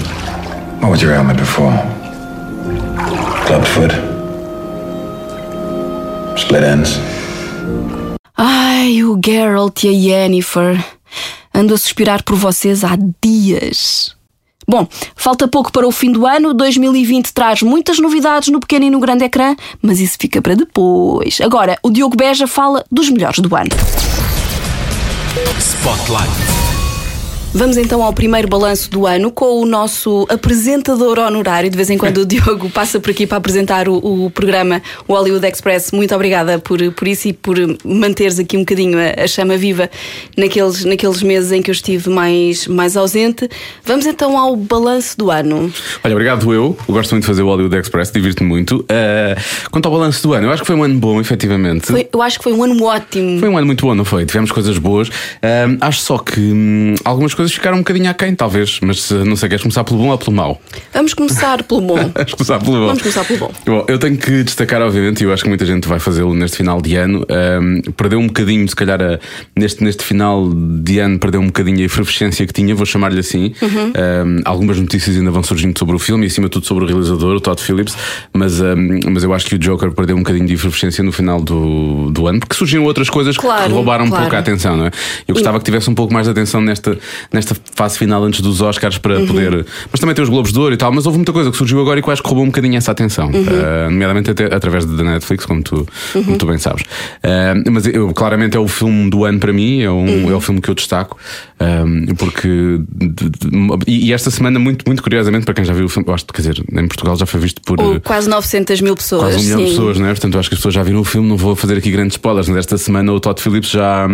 What 0.80 0.90
was 0.90 1.00
your 1.00 1.12
ailment 1.12 1.38
before? 1.38 1.71
Clubbed 3.47 3.69
foot? 3.69 3.92
Split 6.37 6.64
ends? 6.64 6.99
Ai, 8.37 9.04
o 9.04 9.16
Geralt 9.25 9.85
e 9.85 9.88
a 9.88 9.92
Yennefer. 9.92 10.85
Ando 11.54 11.75
a 11.75 11.78
suspirar 11.78 12.25
por 12.25 12.35
vocês 12.35 12.83
há 12.83 12.99
dias. 13.23 14.16
Bom, 14.66 14.88
falta 15.14 15.47
pouco 15.47 15.71
para 15.71 15.87
o 15.87 15.92
fim 15.92 16.11
do 16.11 16.26
ano. 16.26 16.52
2020 16.52 17.33
traz 17.33 17.62
muitas 17.62 18.00
novidades 18.00 18.49
no 18.49 18.59
pequeno 18.59 18.85
e 18.85 18.90
no 18.90 18.99
grande 18.99 19.23
ecrã, 19.23 19.54
mas 19.80 20.00
isso 20.00 20.16
fica 20.19 20.42
para 20.42 20.57
depois. 20.57 21.40
Agora, 21.40 21.78
o 21.85 21.90
Diogo 21.90 22.16
Beja 22.16 22.49
fala 22.49 22.85
dos 22.90 23.09
melhores 23.11 23.38
do 23.38 23.54
ano. 23.54 23.71
Spotlight. 25.57 26.59
Vamos 27.52 27.76
então 27.76 28.00
ao 28.00 28.12
primeiro 28.12 28.47
balanço 28.47 28.88
do 28.92 29.09
ano 29.09 29.33
com 29.33 29.61
o 29.61 29.66
nosso 29.66 30.25
apresentador 30.30 31.19
honorário. 31.19 31.69
De 31.69 31.76
vez 31.76 31.90
em 31.90 31.99
quando 31.99 32.19
o 32.19 32.25
Diogo 32.26 32.71
passa 32.71 33.00
por 33.00 33.11
aqui 33.11 33.26
para 33.26 33.38
apresentar 33.38 33.88
o, 33.88 33.97
o 33.97 34.30
programa 34.30 34.80
o 35.09 35.14
Hollywood 35.14 35.45
Express. 35.49 35.90
Muito 35.90 36.14
obrigada 36.14 36.61
por, 36.61 36.78
por 36.92 37.09
isso 37.09 37.26
e 37.26 37.33
por 37.33 37.57
manteres 37.85 38.38
aqui 38.38 38.57
um 38.57 38.61
bocadinho 38.61 38.97
a, 38.99 39.25
a 39.25 39.26
chama 39.26 39.57
viva 39.57 39.90
naqueles, 40.37 40.85
naqueles 40.85 41.25
meses 41.25 41.50
em 41.50 41.61
que 41.61 41.71
eu 41.71 41.73
estive 41.73 42.09
mais, 42.09 42.69
mais 42.69 42.97
ausente. 42.97 43.49
Vamos 43.85 44.07
então 44.07 44.38
ao 44.38 44.54
balanço 44.54 45.19
do 45.19 45.28
ano. 45.28 45.73
Olha, 46.04 46.14
obrigado 46.14 46.54
eu. 46.54 46.76
Eu 46.88 46.95
gosto 46.95 47.11
muito 47.11 47.25
de 47.25 47.26
fazer 47.26 47.42
o 47.42 47.47
Hollywood 47.47 47.76
Express, 47.76 48.12
divirto-me 48.12 48.49
muito. 48.49 48.76
Uh, 48.83 49.66
quanto 49.73 49.87
ao 49.87 49.92
balanço 49.92 50.23
do 50.23 50.35
ano, 50.35 50.47
eu 50.47 50.52
acho 50.52 50.62
que 50.62 50.66
foi 50.69 50.76
um 50.76 50.85
ano 50.85 51.00
bom, 51.00 51.21
efetivamente. 51.21 51.87
Foi- 51.87 52.09
eu 52.12 52.23
acho 52.23 52.38
que 52.38 52.45
foi 52.45 52.52
um 52.52 52.62
ano 52.62 52.80
ótimo. 52.85 53.40
Foi 53.40 53.49
um 53.49 53.57
ano 53.57 53.66
muito 53.66 53.85
bom, 53.85 53.95
não 53.95 54.04
foi? 54.04 54.25
Tivemos 54.25 54.52
coisas 54.52 54.78
boas. 54.78 55.09
Uh, 55.09 55.76
acho 55.80 56.00
só 56.00 56.16
que 56.16 56.38
hum, 56.40 56.95
algumas 57.04 57.35
coisas 57.35 57.39
coisas 57.40 57.54
ficaram 57.54 57.76
um 57.78 57.80
bocadinho 57.80 58.11
aquém, 58.11 58.35
talvez. 58.35 58.78
Mas 58.82 59.02
se- 59.02 59.14
não 59.14 59.35
sei, 59.37 59.49
queres 59.49 59.62
começar 59.62 59.82
pelo 59.85 59.99
bom 59.99 60.09
ou 60.11 60.18
pelo 60.18 60.32
mau? 60.37 60.61
Vamos 60.92 61.14
começar 61.14 61.62
pelo 61.64 61.80
bom. 61.80 61.97
Vamos 62.14 62.35
começar 62.35 62.59
pelo 62.59 62.73
bom. 62.73 62.87
Vamos 62.87 63.02
começar 63.02 63.25
pelo 63.25 63.38
bom. 63.40 63.52
Bom, 63.66 63.85
eu 63.88 63.99
tenho 63.99 64.16
que 64.16 64.42
destacar, 64.44 64.82
obviamente, 64.82 65.20
e 65.23 65.25
eu 65.25 65.32
acho 65.32 65.42
que 65.42 65.49
muita 65.49 65.64
gente 65.64 65.88
vai 65.88 65.99
fazê-lo 65.99 66.35
neste 66.35 66.59
final 66.59 66.80
de 66.82 66.94
ano. 66.97 67.25
ahm, 67.30 67.80
perdeu 67.97 68.18
um 68.18 68.26
bocadinho, 68.26 68.68
se 68.68 68.76
calhar, 68.76 69.00
a- 69.00 69.18
neste, 69.56 69.82
neste 69.82 70.04
final 70.04 70.49
de 70.52 70.99
ano, 70.99 71.18
perdeu 71.18 71.40
um 71.40 71.47
bocadinho 71.47 71.78
a 71.78 71.82
efervescência 71.82 72.47
que 72.47 72.52
tinha, 72.52 72.75
vou 72.75 72.85
chamar-lhe 72.87 73.20
assim. 73.20 73.52
Uhum. 73.62 73.92
Ahm, 73.97 74.40
algumas 74.44 74.78
notícias 74.78 75.16
ainda 75.16 75.30
vão 75.30 75.42
surgindo 75.42 75.78
sobre 75.78 75.97
o 75.97 75.99
filme 75.99 76.25
e, 76.25 76.26
acima 76.26 76.47
de 76.47 76.52
tudo, 76.52 76.66
sobre 76.66 76.85
o 76.85 76.87
realizador, 76.87 77.37
o 77.37 77.40
Todd 77.40 77.61
Phillips. 77.62 77.97
Mas, 78.32 78.61
ahm, 78.61 79.00
mas 79.11 79.25
eu 79.25 79.32
acho 79.32 79.47
que 79.47 79.54
o 79.54 79.59
Joker 79.59 79.92
perdeu 79.92 80.16
um 80.16 80.20
bocadinho 80.20 80.47
de 80.47 80.54
efervescência 80.54 81.02
no 81.02 81.12
final 81.12 81.40
do, 81.40 82.11
do 82.11 82.26
ano, 82.26 82.40
porque 82.40 82.54
surgiram 82.54 82.85
outras 82.85 83.09
coisas 83.09 83.37
Claro, 83.37 83.64
que 83.64 83.73
roubaram 83.73 84.04
um 84.04 84.09
claro. 84.09 84.25
pouco 84.25 84.37
a 84.37 84.38
atenção, 84.40 84.76
não 84.76 84.87
é? 84.87 84.90
Eu 85.26 85.35
gostava 85.35 85.59
que 85.59 85.64
tivesse 85.64 85.88
um 85.88 85.94
pouco 85.94 86.12
mais 86.12 86.26
de 86.26 86.32
atenção 86.32 86.61
nesta, 86.61 86.99
nesta 87.32 87.56
fase 87.75 87.96
final 87.99 88.22
antes 88.25 88.40
dos 88.40 88.60
Oscars 88.60 88.99
para 88.99 89.18
Uhum. 89.18 89.26
poder. 89.26 89.64
Mas 89.90 90.00
também 90.00 90.14
tem 90.14 90.22
os 90.22 90.28
Globos 90.28 90.52
de 90.52 90.58
Ouro 90.58 90.75
e 90.75 90.76
tal, 90.76 90.90
mas 90.92 91.06
houve 91.06 91.18
muita 91.18 91.32
coisa 91.32 91.50
que 91.50 91.56
surgiu 91.56 91.80
agora 91.80 92.00
e 92.00 92.02
que 92.02 92.08
eu 92.08 92.12
acho 92.12 92.22
que 92.22 92.28
roubou 92.28 92.44
um 92.44 92.49
bocadinho 92.49 92.76
essa 92.76 92.90
atenção. 92.90 93.26
Uhum. 93.28 93.42
Uh, 93.42 93.90
nomeadamente 93.90 94.30
até 94.30 94.46
através 94.54 94.84
da 94.84 95.02
Netflix, 95.04 95.44
como 95.46 95.62
tu, 95.62 95.87
como 96.12 96.37
tu 96.38 96.46
bem 96.46 96.58
sabes. 96.58 96.82
Uh, 96.82 97.70
mas 97.70 97.87
eu, 97.87 98.12
claramente 98.12 98.56
é 98.56 98.60
o 98.60 98.66
filme 98.68 99.08
do 99.10 99.25
ano 99.25 99.38
para 99.38 99.52
mim, 99.52 99.80
é, 99.82 99.90
um, 99.90 100.04
Uhum. 100.25 100.30
é 100.30 100.34
o 100.34 100.40
filme 100.40 100.60
que 100.60 100.68
eu 100.70 100.75
destaco. 100.75 101.16
um, 101.60 102.14
porque. 102.14 102.49
de- 102.90 103.28
de- 103.28 103.50
e, 103.87 104.06
e 104.08 104.12
esta 104.14 104.30
semana, 104.30 104.58
muito, 104.58 104.82
muito 104.87 105.02
curiosamente, 105.02 105.44
para 105.44 105.52
quem 105.54 105.64
já 105.64 105.72
viu 105.75 105.84
o 105.84 105.88
filme, 105.88 106.10
acho 106.12 106.25
que, 106.25 106.32
quer 106.32 106.40
dizer, 106.40 106.64
em 106.72 106.88
Portugal 106.88 107.14
já 107.16 107.26
foi 107.26 107.38
visto 107.38 107.60
por. 107.62 107.78
Ou 107.80 108.00
quase 108.00 108.28
900 108.30 108.80
mil 108.80 108.96
pessoas. 108.96 109.22
Quase 109.34 109.37
um 109.38 109.42
milhão 109.42 109.58
de 109.64 109.70
pessoas, 109.70 109.99
não 109.99 110.06
é? 110.06 110.10
Portanto, 110.10 110.34
eu 110.34 110.40
acho 110.40 110.49
que 110.49 110.54
as 110.54 110.58
pessoas 110.58 110.75
já 110.75 110.82
viram 110.82 111.00
o 111.00 111.04
filme, 111.04 111.28
não 111.28 111.37
vou 111.37 111.54
fazer 111.54 111.76
aqui 111.76 111.90
grandes 111.90 112.14
spoilers, 112.14 112.49
mas 112.49 112.58
esta 112.58 112.78
semana 112.78 113.12
o 113.12 113.20
Todd 113.20 113.40
Phillips 113.40 113.70
já. 113.70 114.08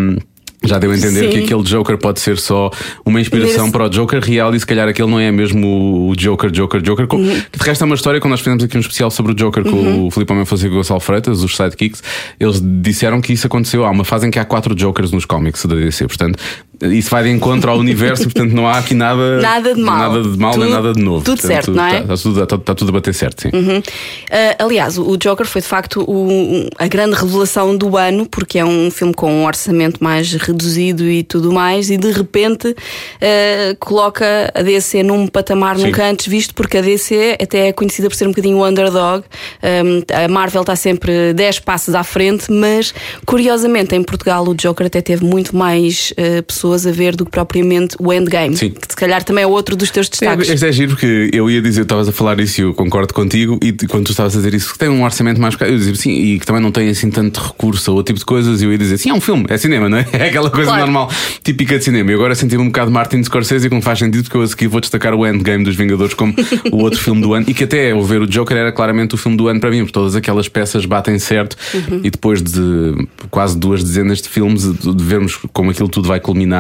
Já 0.66 0.78
deu 0.78 0.90
a 0.90 0.96
entender 0.96 1.20
Sim. 1.25 1.30
que 1.30 1.38
aquele 1.44 1.62
Joker 1.62 1.96
pode 1.99 2.20
ser 2.20 2.38
só 2.38 2.70
uma 3.04 3.20
inspiração 3.20 3.64
Mesmo. 3.64 3.73
para 3.73 3.85
o 3.85 3.88
Joker 3.88 4.20
real 4.23 4.54
e 4.54 4.61
se 4.61 4.66
calhar 4.66 4.88
aquele 4.88 5.08
não 5.11 5.18
é 5.20 5.30
mesmo 5.32 6.08
o 6.11 6.16
Joker, 6.16 6.50
Joker, 6.50 6.80
Joker. 6.80 7.06
Com- 7.06 7.16
Uhum. 7.16 7.40
Que 7.50 7.58
de 7.58 7.64
resto 7.64 7.82
é 7.82 7.85
uma 7.87 7.94
história, 7.94 8.20
quando 8.20 8.30
nós 8.32 8.40
fizemos 8.40 8.62
aqui 8.64 8.76
um 8.76 8.80
especial 8.80 9.11
sobre 9.11 9.32
o 9.32 9.35
Joker 9.35 9.64
com 9.64 10.06
o 10.06 10.11
Filipe 10.11 10.32
Homem 10.32 10.44
Fonseca 10.44 10.68
e 10.68 10.73
o 10.73 10.76
Gonçalo 10.76 11.00
Freitas, 11.00 11.42
os 11.42 11.56
sidekicks, 11.56 12.02
eles 12.38 12.61
disseram 12.62 13.20
que 13.20 13.32
isso 13.32 13.46
aconteceu. 13.46 13.85
Há 13.85 13.90
uma 13.90 14.04
fase 14.04 14.26
em 14.26 14.30
que 14.30 14.38
há 14.38 14.44
quatro 14.44 14.78
Jokers 14.78 15.11
nos 15.12 15.25
cómics 15.25 15.64
da 15.66 15.75
DC, 15.75 16.06
portanto, 16.06 16.38
isso 16.83 17.11
vai 17.11 17.23
de 17.25 17.30
encontro 17.30 17.71
ao 17.71 17.78
universo, 17.78 18.25
portanto, 18.30 18.52
não 18.52 18.66
há 18.66 18.78
aqui 18.78 18.95
nada, 18.95 19.40
Nada 19.40 19.75
de 19.75 19.80
mal. 19.80 19.99
nada 19.99 20.23
de 20.23 20.38
mal 20.38 20.50
nem 20.52 20.61
Tudo- 20.61 20.71
nada 20.75 20.92
de 20.92 21.02
novo. 21.02 21.25
tudo 21.25 21.37
Portanto, 21.40 21.52
certo, 21.52 21.73
não 21.73 21.85
é? 21.85 22.00
Está, 22.00 22.14
está 22.14 22.16
tudo, 22.28 22.42
está- 22.42 22.56
está 22.56 22.75
tudo 22.75 22.88
a 22.88 22.92
bater 22.92 23.14
certo, 23.14 23.42
sim. 23.42 23.50
Uhum. 23.52 23.78
Uh, 23.78 23.83
aliás, 24.64 24.99
o 24.99 25.16
Joker 25.16 25.47
foi 25.47 25.61
de 25.62 25.66
facto 25.66 26.04
o- 26.06 26.68
a 26.78 26.87
grande 26.87 27.16
revelação 27.16 27.76
do 27.76 27.97
ano, 27.97 28.26
porque 28.26 28.59
é 28.59 28.64
um 28.64 28.90
filme 28.90 29.14
com 29.14 29.33
um 29.33 29.45
orçamento 29.47 30.02
mais 30.04 30.33
reduzido 30.35 31.04
e 31.04 31.23
tudo 31.23 31.50
mais, 31.52 31.88
e 31.90 31.97
de 31.97 32.11
repente 32.12 32.68
uh, 32.68 33.76
coloca 33.78 34.52
a 34.54 34.62
DC 34.62 35.02
num 35.02 35.26
patamar 35.26 35.76
Sim. 35.78 35.87
nunca 35.87 36.04
antes 36.06 36.26
visto, 36.26 36.54
porque 36.54 36.78
a 36.78 36.80
DC 36.83 37.38
até 37.40 37.68
é 37.68 37.73
conhecida 37.73 38.09
por 38.09 38.16
ser 38.16 38.26
um 38.26 38.30
bocadinho 38.30 38.62
underdog. 38.64 39.25
Um, 39.62 40.02
a 40.25 40.28
Marvel 40.28 40.61
está 40.61 40.76
sempre 40.76 41.33
10 41.33 41.61
passos 41.61 41.95
à 41.95 42.04
frente, 42.04 42.50
mas 42.52 42.92
curiosamente 43.25 43.95
em 43.95 44.02
Portugal 44.02 44.45
o 44.47 44.54
Joker 44.54 44.87
até 44.87 45.00
teve 45.00 45.25
muito 45.25 45.56
mais 45.56 46.12
uh, 46.12 46.42
pessoas 46.42 46.65
a 46.73 46.90
ver 46.92 47.14
do 47.14 47.25
que 47.25 47.30
propriamente 47.30 47.96
o 48.00 48.12
Endgame, 48.12 48.56
Sim. 48.56 48.70
que 48.70 48.87
se 48.88 48.96
calhar 48.96 49.23
também 49.23 49.44
é 49.44 49.46
outro 49.46 49.76
dos 49.76 49.90
teus 49.90 50.08
destaques. 50.08 50.49
É, 50.49 50.54
este 50.54 50.66
é 50.66 50.73
giro 50.73 50.92
porque 50.92 51.30
eu 51.32 51.50
ia 51.50 51.61
dizer, 51.62 51.82
estavas 51.82 52.08
a 52.08 52.12
falar 52.12 52.38
isso 52.40 52.61
e 52.61 52.64
eu 52.64 52.75
concordo 52.75 53.12
contigo, 53.14 53.58
e 53.62 53.73
quando 53.87 54.06
tu 54.06 54.11
estavas 54.12 54.35
a 54.35 54.38
dizer 54.38 54.54
isso, 54.54 54.73
que 54.73 54.78
tem 54.78 54.88
um 54.88 55.04
orçamento 55.04 55.40
mais 55.40 55.54
caro, 55.56 55.70
eu 55.73 55.78
dizia 55.78 55.94
sim, 55.94 56.11
e 56.12 56.38
que 56.40 56.46
também 56.46 56.62
não 56.62 56.73
tem 56.73 56.88
assim 56.88 57.11
tanto 57.11 57.40
recurso 57.40 57.90
a 57.90 57.94
outro 57.94 58.12
tipo 58.14 58.18
de 58.18 58.25
coisas, 58.25 58.62
e 58.62 58.64
eu 58.64 58.73
ia 58.73 58.78
dizer 58.78 58.99
sim, 58.99 59.11
é 59.11 59.14
um 59.14 59.20
filme, 59.20 59.44
é 59.49 59.56
cinema, 59.58 59.88
não 59.88 59.99
é? 59.99 60.06
É 60.16 60.28
aquela 60.28 60.50
coisa 60.50 60.70
Claro. 60.70 60.85
normal, 60.87 61.11
típica 61.44 61.78
de 61.78 61.85
cinema. 61.85 62.11
E 62.11 62.14
agora 62.14 62.35
senti-me 62.35 62.62
um 62.62 62.66
bocado 62.66 62.90
Martin 62.90 63.23
Scorsese, 63.23 63.68
que 63.68 63.75
não 63.75 63.82
faz 63.82 63.99
sentido, 63.99 64.25
porque 64.25 64.37
eu 64.37 64.42
a 64.42 64.46
seguir 64.46 64.66
vou 64.66 64.80
destacar 64.80 65.14
o 65.14 65.26
Endgame 65.26 65.62
dos 65.64 65.76
Vingadores 65.76 66.14
como 66.14 66.35
o 66.73 66.78
outro 66.78 66.99
filme 67.00 67.20
do 67.20 67.35
ano, 67.35 67.44
e 67.49 67.54
que 67.54 67.64
até 67.64 67.92
ao 67.92 68.02
ver 68.02 68.23
o 68.23 68.26
Joker 68.26 68.56
era 68.56 68.73
claramente 68.73 69.14
o 69.14 69.18
filme 69.18 69.37
do 69.37 69.46
ano 69.49 69.61
para 69.61 69.70
mim, 69.70 69.78
porque 69.80 69.92
todas 69.92 70.16
aquelas 70.16 70.49
peças 70.49 70.85
batem 70.87 71.18
certo, 71.18 71.56
e 72.02 72.11
depois 72.11 72.42
de 72.42 73.06
quase 73.30 73.56
duas 73.58 73.82
dezenas 73.85 74.20
de 74.23 74.28
filmes, 74.28 74.62
de 74.73 75.04
vermos 75.04 75.37
como 75.52 75.70
aquilo 75.70 75.88
tudo 75.88 76.08
vai 76.08 76.18
culminar 76.20 76.55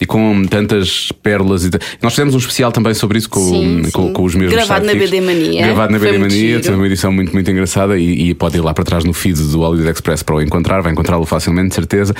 e 0.00 0.06
com 0.06 0.44
tantas 0.44 1.12
pérolas. 1.22 1.64
E 1.64 1.70
Nós 2.02 2.12
fizemos 2.12 2.34
um 2.34 2.38
especial 2.38 2.72
também 2.72 2.94
sobre 2.94 3.18
isso 3.18 3.28
com, 3.28 3.40
Sim, 3.40 3.82
com, 3.92 4.06
sim. 4.08 4.12
com 4.12 4.22
os 4.24 4.34
mesmos 4.34 4.54
Gravado 4.54 4.86
na. 4.86 4.94
BD 4.94 5.20
Mania. 5.20 5.62
Gravado 5.66 5.92
na 5.92 5.98
Foi 5.98 6.08
BD 6.08 6.18
Mania, 6.18 6.62
foi 6.62 6.74
uma 6.74 6.86
edição 6.86 7.12
muito, 7.12 7.32
muito 7.32 7.50
engraçada 7.50 7.98
e, 7.98 8.30
e 8.30 8.34
pode 8.34 8.56
ir 8.56 8.60
lá 8.60 8.74
para 8.74 8.84
trás 8.84 9.04
no 9.04 9.12
feed 9.12 9.40
do 9.40 9.58
Hollywood 9.60 9.90
Express 9.90 10.22
para 10.22 10.36
o 10.36 10.42
encontrar, 10.42 10.80
vai 10.82 10.92
encontrá-lo 10.92 11.24
facilmente, 11.24 11.70
de 11.70 11.74
certeza. 11.74 12.14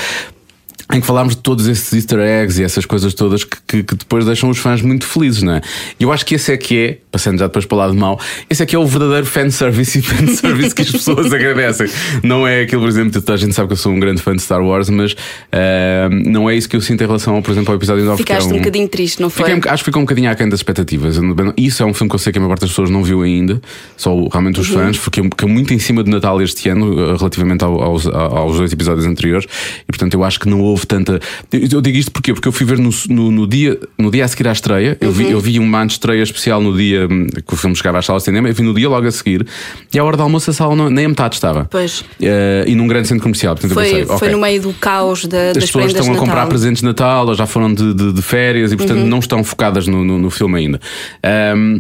Em 0.93 1.01
que 1.01 1.07
falámos 1.07 1.37
de 1.37 1.43
todos 1.43 1.67
esses 1.69 1.93
easter 1.93 2.19
eggs 2.19 2.61
e 2.61 2.65
essas 2.65 2.85
coisas 2.85 3.15
todas 3.15 3.45
que, 3.45 3.57
que- 3.67 3.83
que 3.83 3.95
depois 3.95 4.25
deixam 4.25 4.51
os 4.51 4.59
fãs 4.59 4.83
muito 4.83 5.07
felizes, 5.07 5.43
não 5.43 5.55
é? 5.55 5.61
E 5.99 6.03
eu 6.03 6.13
acho 6.13 6.27
que 6.27 6.35
esse 6.35 6.53
é 6.53 6.57
que 6.57 6.77
é, 6.79 6.99
passando 7.13 7.39
já 7.39 7.47
depois 7.47 7.65
para 7.65 7.77
o 7.77 7.79
lado 7.79 7.95
mau, 7.95 8.19
esse 8.49 8.63
é 8.63 8.67
que 8.67 8.75
é 8.75 8.79
o 8.79 8.87
verdadeiro 8.87 9.25
fanservice 9.27 9.99
e 9.99 10.03
fanservice 10.03 10.75
que 10.75 10.83
as 10.83 10.91
pessoas 10.91 11.33
agradecem. 11.33 11.87
Não 12.23 12.47
é 12.47 12.63
aquilo, 12.63 12.83
por 12.83 12.89
exemplo, 12.89 13.13
toda 13.21 13.35
a 13.35 13.37
gente 13.37 13.55
sabe 13.55 13.69
que 13.69 13.73
eu 13.75 13.77
sou 13.77 13.93
um 13.93 14.01
grande 14.01 14.21
fã 14.21 14.35
de 14.35 14.43
Star 14.43 14.63
Wars, 14.63 14.89
mas 14.91 15.15
ah, 15.53 16.09
não 16.11 16.49
é 16.51 16.57
isso 16.57 16.69
que 16.69 16.77
eu 16.77 16.81
sinto 16.81 17.03
em 17.03 17.07
relação, 17.07 17.35
ao, 17.37 17.43
por 17.43 17.53
exemplo, 17.53 17.71
ao 17.73 17.77
episódio 17.77 18.05
9 18.05 18.23
que 18.25 18.33
é 18.33 18.35
Ficaste 18.37 18.53
um 18.53 18.59
bocadinho 18.59 18.89
triste, 18.89 19.21
não 19.23 19.31
foi? 19.31 19.47
Fiquei 19.47 19.61
um- 19.71 19.73
acho 19.73 19.83
que 19.83 19.91
ficou 19.91 20.01
um 20.03 20.05
bocadinho 20.05 20.31
aquém 20.31 20.49
das 20.49 20.59
expectativas. 20.61 21.17
Isso 21.57 21.83
é 21.83 21.87
um 21.87 21.95
filme 21.95 22.09
que 22.09 22.15
eu 22.17 22.19
sei 22.19 22.33
que 22.33 22.39
a 22.39 22.41
maior 22.41 22.51
parte 22.51 22.63
das 22.63 22.71
pessoas 22.71 22.91
não 22.91 23.03
viu 23.05 23.23
ainda, 23.23 23.61
só 23.97 24.15
realmente 24.29 24.61
os 24.61 24.69
Uhum. 24.71 24.75
fãs. 24.75 24.97
Fiquei, 24.97 25.23
fiquei 25.25 25.49
muito 25.49 25.73
em 25.73 25.79
cima 25.79 26.03
do 26.03 26.11
Natal 26.11 26.41
este 26.43 26.69
ano, 26.69 26.93
eh, 27.13 27.17
relativamente 27.17 27.63
ao- 27.65 27.81
aos, 27.81 28.07
aos 28.07 28.57
dois 28.57 28.73
episódios 28.73 29.07
anteriores, 29.07 29.47
e 29.83 29.87
portanto 29.87 30.15
eu 30.15 30.25
acho 30.25 30.39
que 30.41 30.49
não 30.49 30.61
houve 30.61 30.80
tanta. 30.87 31.21
Eu, 31.53 31.81
digo 31.81 31.97
isto 31.99 32.11
porquê? 32.11 32.33
Porque 32.33 32.49
eu 32.49 32.53
fui 32.53 32.67
ver 32.67 32.79
no, 32.79 32.91
no, 33.09 33.31
no 33.31 33.47
dia, 33.47 33.79
no 33.99 34.11
dia 34.11 34.25
a 34.25 34.29
seguir 34.29 34.49
à 34.49 34.53
estreia, 34.53 34.97
eu, 35.01 35.09
Uhum. 35.09 35.15
vi, 35.15 35.31
eu 35.31 35.41
vi 35.41 35.59
uma 35.59 35.85
estreia 35.85 36.23
especial 36.23 36.61
no 36.61 36.77
dia 36.77 37.07
hum, 37.11 37.27
que 37.27 37.55
o 37.55 37.57
filme 37.57 37.75
chegava 37.77 37.99
às 37.99 38.07
salas 38.07 38.23
de 38.23 38.27
cinema, 38.27 38.49
eu 38.49 38.55
vi 38.55 38.63
no 38.63 38.75
dia 38.75 38.89
logo 38.89 39.07
a 39.07 39.11
seguir, 39.11 39.47
e 39.93 39.99
à 39.99 40.05
hora 40.05 40.17
do 40.17 40.23
almoço 40.23 40.51
a 40.51 40.53
sala 40.55 40.75
não- 40.77 40.91
nem 40.91 41.05
a 41.07 41.09
metade 41.09 41.35
estava. 41.35 41.67
Pois. 41.71 42.05
Eh, 42.21 42.65
e 42.69 42.75
num 42.75 42.87
grande 42.87 43.09
centro 43.09 43.23
comercial. 43.23 43.55
Portanto, 43.55 43.75
Foi, 43.75 43.85
pensei, 43.85 44.05
foi 44.07 44.17
ok, 44.17 44.31
no 44.31 44.39
meio 44.39 44.63
do 44.63 44.73
caos 44.75 45.25
da, 45.27 45.49
as 45.49 45.55
das 45.55 45.65
pessoas 45.67 45.87
estão 45.93 46.13
a 46.13 46.17
comprar 46.17 46.35
Natal. 46.35 46.49
presentes 46.49 46.81
de 46.81 46.87
Natal 46.87 47.27
ou 47.27 47.35
já 47.35 47.47
foram 47.47 47.73
de, 47.73 47.95
de- 47.95 48.13
de 48.13 48.23
férias 48.23 48.73
e, 48.73 48.77
portanto, 48.77 48.99
Uhum. 49.01 49.07
não 49.07 49.19
estão 49.19 49.43
focadas 49.45 49.87
no, 49.87 50.05
no- 50.05 50.19
no 50.19 50.31
filme 50.31 50.59
ainda. 50.59 50.81
Ahm, 51.23 51.79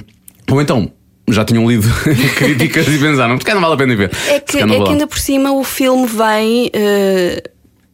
ou 0.50 0.60
então. 0.60 0.90
Já 1.28 1.44
tinham 1.44 1.68
lido 1.70 1.86
críticas 2.36 2.88
e 2.88 2.98
pensaram, 2.98 3.38
porque 3.38 3.54
não 3.54 3.60
vale 3.60 3.74
a 3.74 3.76
pena 3.76 3.94
ver. 3.94 4.10
É 4.26 4.40
que, 4.40 4.58
é 4.58 4.66
que 4.66 4.76
lá." 4.78 4.90
ainda 4.90 5.06
por 5.06 5.18
cima 5.18 5.52
o 5.52 5.62
filme 5.62 6.04
vem. 6.06 6.70
eh, 6.72 7.42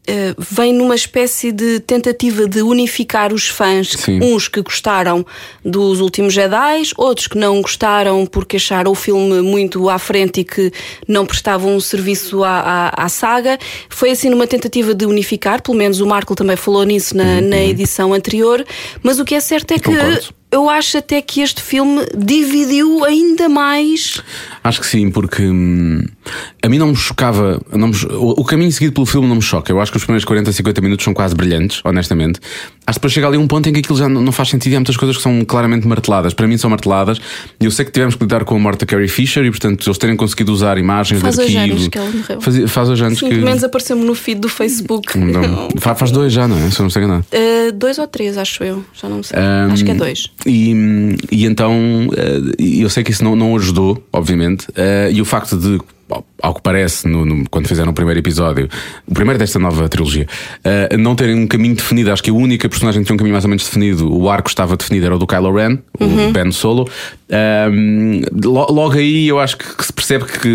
eh, 0.06 0.34
vem 0.38 0.72
numa 0.72 0.94
espécie 0.94 1.50
de 1.52 1.80
tentativa 1.80 2.46
de 2.46 2.62
unificar 2.62 3.32
os 3.32 3.48
fãs, 3.48 3.92
Sim. 3.92 4.20
uns 4.22 4.48
que 4.48 4.60
gostaram 4.62 5.24
dos 5.64 6.00
últimos 6.00 6.32
Jedi, 6.34 6.82
outros 6.96 7.26
que 7.26 7.36
não 7.38 7.60
gostaram 7.62 8.26
porque 8.26 8.56
acharam 8.56 8.92
o 8.92 8.94
filme 8.94 9.40
muito 9.42 9.88
à 9.88 9.98
frente 9.98 10.40
e 10.40 10.44
que 10.44 10.70
não 11.08 11.24
prestavam 11.26 11.74
um 11.74 11.80
serviço 11.80 12.44
à, 12.44 12.90
à, 12.94 13.04
à 13.04 13.08
saga. 13.08 13.58
Foi 13.88 14.10
assim 14.10 14.30
numa 14.30 14.46
tentativa 14.46 14.94
de 14.94 15.06
unificar, 15.06 15.62
pelo 15.62 15.76
menos 15.76 16.00
o 16.00 16.06
Marco 16.06 16.34
também 16.34 16.56
falou 16.56 16.84
nisso 16.84 17.16
na, 17.16 17.40
na 17.40 17.58
edição 17.58 18.12
anterior. 18.12 18.64
Mas 19.02 19.18
o 19.18 19.24
que 19.24 19.34
é 19.34 19.40
certo 19.40 19.72
é 19.72 19.78
que 19.78 19.86
Uhum, 19.88 19.96
Concordo. 19.96 20.34
eu 20.50 20.68
acho 20.68 20.98
até 20.98 21.22
que 21.22 21.40
este 21.40 21.62
filme 21.62 22.04
dividiu 22.16 23.04
ainda 23.04 23.48
mais. 23.48 24.20
Acho 24.62 24.80
que 24.80 24.86
sim, 24.86 25.10
porque 25.10 25.42
hum, 25.42 26.04
a 26.62 26.68
mim 26.68 26.78
não 26.78 26.88
me 26.88 26.96
chocava. 26.96 27.60
Não 27.72 27.88
me 27.88 27.94
o, 28.10 28.40
o 28.40 28.44
caminho 28.44 28.70
seguido 28.72 28.92
pelo 28.92 29.06
filme 29.06 29.28
não 29.28 29.36
me 29.36 29.42
choca. 29.42 29.70
Eu 29.72 29.80
acho 29.80 29.90
que 29.92 29.96
os 29.98 30.04
primeiros 30.04 30.24
40, 30.24 30.52
50 30.52 30.80
minutos 30.80 31.04
são 31.04 31.14
quase 31.14 31.34
brilhantes, 31.34 31.80
honestamente. 31.84 32.40
Acho 32.86 32.94
que 32.94 33.00
depois 33.00 33.12
chega 33.12 33.26
ali 33.26 33.36
um 33.36 33.46
ponto 33.46 33.68
em 33.68 33.72
que 33.72 33.80
aquilo 33.80 33.98
já 33.98 34.08
não, 34.08 34.20
não 34.22 34.32
faz 34.32 34.48
sentido 34.48 34.72
e 34.72 34.76
há 34.76 34.78
muitas 34.80 34.96
coisas 34.96 35.16
que 35.16 35.22
são 35.22 35.44
claramente 35.44 35.86
marteladas. 35.86 36.34
Para 36.34 36.46
mim 36.46 36.56
são 36.56 36.70
marteladas. 36.70 37.18
E 37.60 37.64
eu 37.64 37.70
sei 37.70 37.84
que 37.84 37.90
tivemos 37.90 38.14
que 38.14 38.22
lidar 38.22 38.44
com 38.44 38.54
a 38.54 38.58
morte 38.58 38.80
da 38.80 38.86
Carrie 38.86 39.08
Fisher 39.08 39.44
e, 39.44 39.50
portanto, 39.50 39.86
eles 39.86 39.98
terem 39.98 40.16
conseguido 40.16 40.52
usar 40.52 40.78
imagens 40.78 41.20
Faz 41.20 41.36
de 41.36 41.42
hoje 41.42 41.56
arquivo. 41.56 41.76
anos 41.76 41.88
que 41.88 41.98
ela 41.98 42.10
morreu. 42.10 42.40
Faz, 42.40 42.70
faz 42.70 42.88
hoje 42.88 43.04
anos 43.04 43.18
Sim, 43.18 43.28
que. 43.28 43.34
pelo 43.34 43.46
menos 43.46 43.64
apareceu-me 43.64 44.04
no 44.04 44.14
feed 44.14 44.40
do 44.40 44.48
Facebook. 44.48 45.18
Não, 45.18 45.68
fa- 45.78 45.94
faz 45.94 46.10
dois 46.10 46.32
já, 46.32 46.46
não 46.46 46.56
é? 46.58 46.70
Se 46.70 46.80
eu 46.80 46.84
não 46.84 46.90
sei. 46.90 47.04
Uh, 47.04 47.72
dois 47.74 47.98
ou 47.98 48.06
três, 48.06 48.36
acho 48.38 48.62
eu. 48.64 48.84
Já 48.94 49.08
não 49.08 49.22
sei. 49.22 49.38
Um, 49.38 49.72
acho 49.72 49.84
que 49.84 49.90
é 49.90 49.94
dois. 49.94 50.30
E, 50.46 51.16
e 51.30 51.44
então 51.46 52.08
eh, 52.16 52.40
e 52.58 52.82
eu 52.82 52.88
sei 52.90 53.02
que 53.04 53.10
isso 53.10 53.22
não, 53.24 53.34
não 53.36 53.54
ajudou, 53.56 54.02
obviamente. 54.12 54.66
eh, 54.76 55.10
e 55.12 55.20
o 55.20 55.24
facto 55.24 55.56
de, 55.56 55.80
ao- 56.40 56.54
que 56.54 56.62
parece, 56.62 57.08
no- 57.08 57.24
no- 57.24 57.44
quando 57.50 57.66
fizeram 57.68 57.90
o 57.90 57.94
primeiro 57.94 58.20
episódio, 58.20 58.68
o 59.06 59.12
primeiro 59.14 59.38
desta 59.38 59.58
nova 59.58 59.88
trilogia, 59.88 60.26
eh, 60.64 60.96
não 60.96 61.14
terem 61.14 61.34
um 61.34 61.46
caminho 61.46 61.74
definido. 61.74 62.12
Acho 62.12 62.22
que 62.22 62.30
a 62.30 62.34
única 62.34 62.68
personagem 62.68 63.02
que 63.02 63.06
tinha 63.06 63.14
um 63.14 63.18
caminho 63.18 63.34
mais 63.34 63.44
ou 63.44 63.48
menos 63.50 63.64
definido, 63.64 64.12
o 64.12 64.30
arco 64.30 64.48
estava 64.48 64.76
definido, 64.76 65.06
era 65.06 65.16
o 65.16 65.18
do 65.18 65.26
Kylo 65.26 65.52
Ren, 65.54 65.78
Uhum. 66.00 66.28
o 66.28 66.32
Ben 66.32 66.50
Solo. 66.52 66.88
Um, 67.28 68.20
lo- 68.44 68.72
logo 68.72 68.92
aí 68.94 69.26
eu 69.28 69.38
acho 69.40 69.56
que, 69.58 69.76
que 69.76 69.84
se 69.84 69.92
percebe 69.92 70.24
que. 70.26 70.48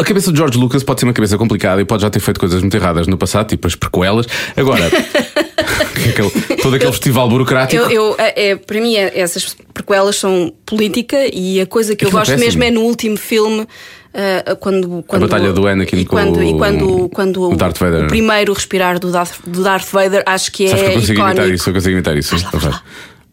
A 0.00 0.04
cabeça 0.04 0.32
de 0.32 0.38
George 0.38 0.58
Lucas 0.58 0.82
pode 0.82 1.00
ser 1.00 1.06
uma 1.06 1.12
cabeça 1.12 1.36
complicada 1.36 1.80
e 1.80 1.84
pode 1.84 2.02
já 2.02 2.10
ter 2.10 2.20
feito 2.20 2.40
coisas 2.40 2.60
muito 2.60 2.74
erradas 2.76 3.06
no 3.06 3.16
passado, 3.18 3.48
tipo 3.48 3.66
as 3.66 3.74
prequelas. 3.74 4.26
Agora, 4.56 4.84
aquele- 6.08 6.56
todo 6.62 6.74
aquele 6.76 6.90
festival 6.92 7.28
burocrático. 7.28 7.82
Eu, 7.82 7.90
eu- 7.90 8.14
é, 8.18 8.50
é, 8.50 8.56
para 8.56 8.80
mim, 8.80 8.96
é- 8.96 9.18
essas 9.18 9.56
prequelas 9.74 10.16
são 10.16 10.52
política 10.64 11.16
e 11.32 11.60
a 11.60 11.66
coisa 11.66 11.94
que 11.94 12.04
eu 12.04 12.08
Aquilo 12.08 12.18
é 12.18 12.20
gosto 12.22 12.30
péssimo. 12.32 12.46
mesmo 12.46 12.64
é 12.64 12.70
no 12.70 12.80
último 12.82 13.16
filme 13.16 13.66
ah, 14.12 14.56
quando, 14.56 15.04
quando 15.06 15.22
batalha 15.28 15.52
do 15.52 15.66
Anakin 15.66 15.96
e 15.98 16.04
com 16.04 16.16
quando, 16.16 16.38
o- 16.38 16.42
e 16.42 16.54
quando, 16.58 17.08
quando 17.10 17.50
o 17.52 17.56
Darth 17.56 17.78
Vader. 17.78 18.04
o 18.04 18.08
primeiro 18.08 18.52
respirar 18.52 18.98
do 18.98 19.10
Darth, 19.12 19.34
do 19.46 19.62
Darth 19.62 19.88
Vader 19.92 20.22
acho 20.26 20.50
que 20.50 20.68
Sabes 20.68 20.82
que 20.82 20.88
é 20.88 20.92
eu 20.94 21.00
consigo 21.00 21.20
imitar 21.20 21.48
isso, 21.50 21.70
eu 21.70 21.74
consigo 21.74 21.92
imitar 21.92 22.16
isso. 22.16 22.34
Então 22.36 22.58
faz. 22.60 22.80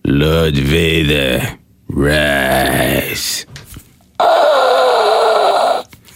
Lord 0.05 0.61
Vader, 0.61 1.57
rise. 3.09 3.47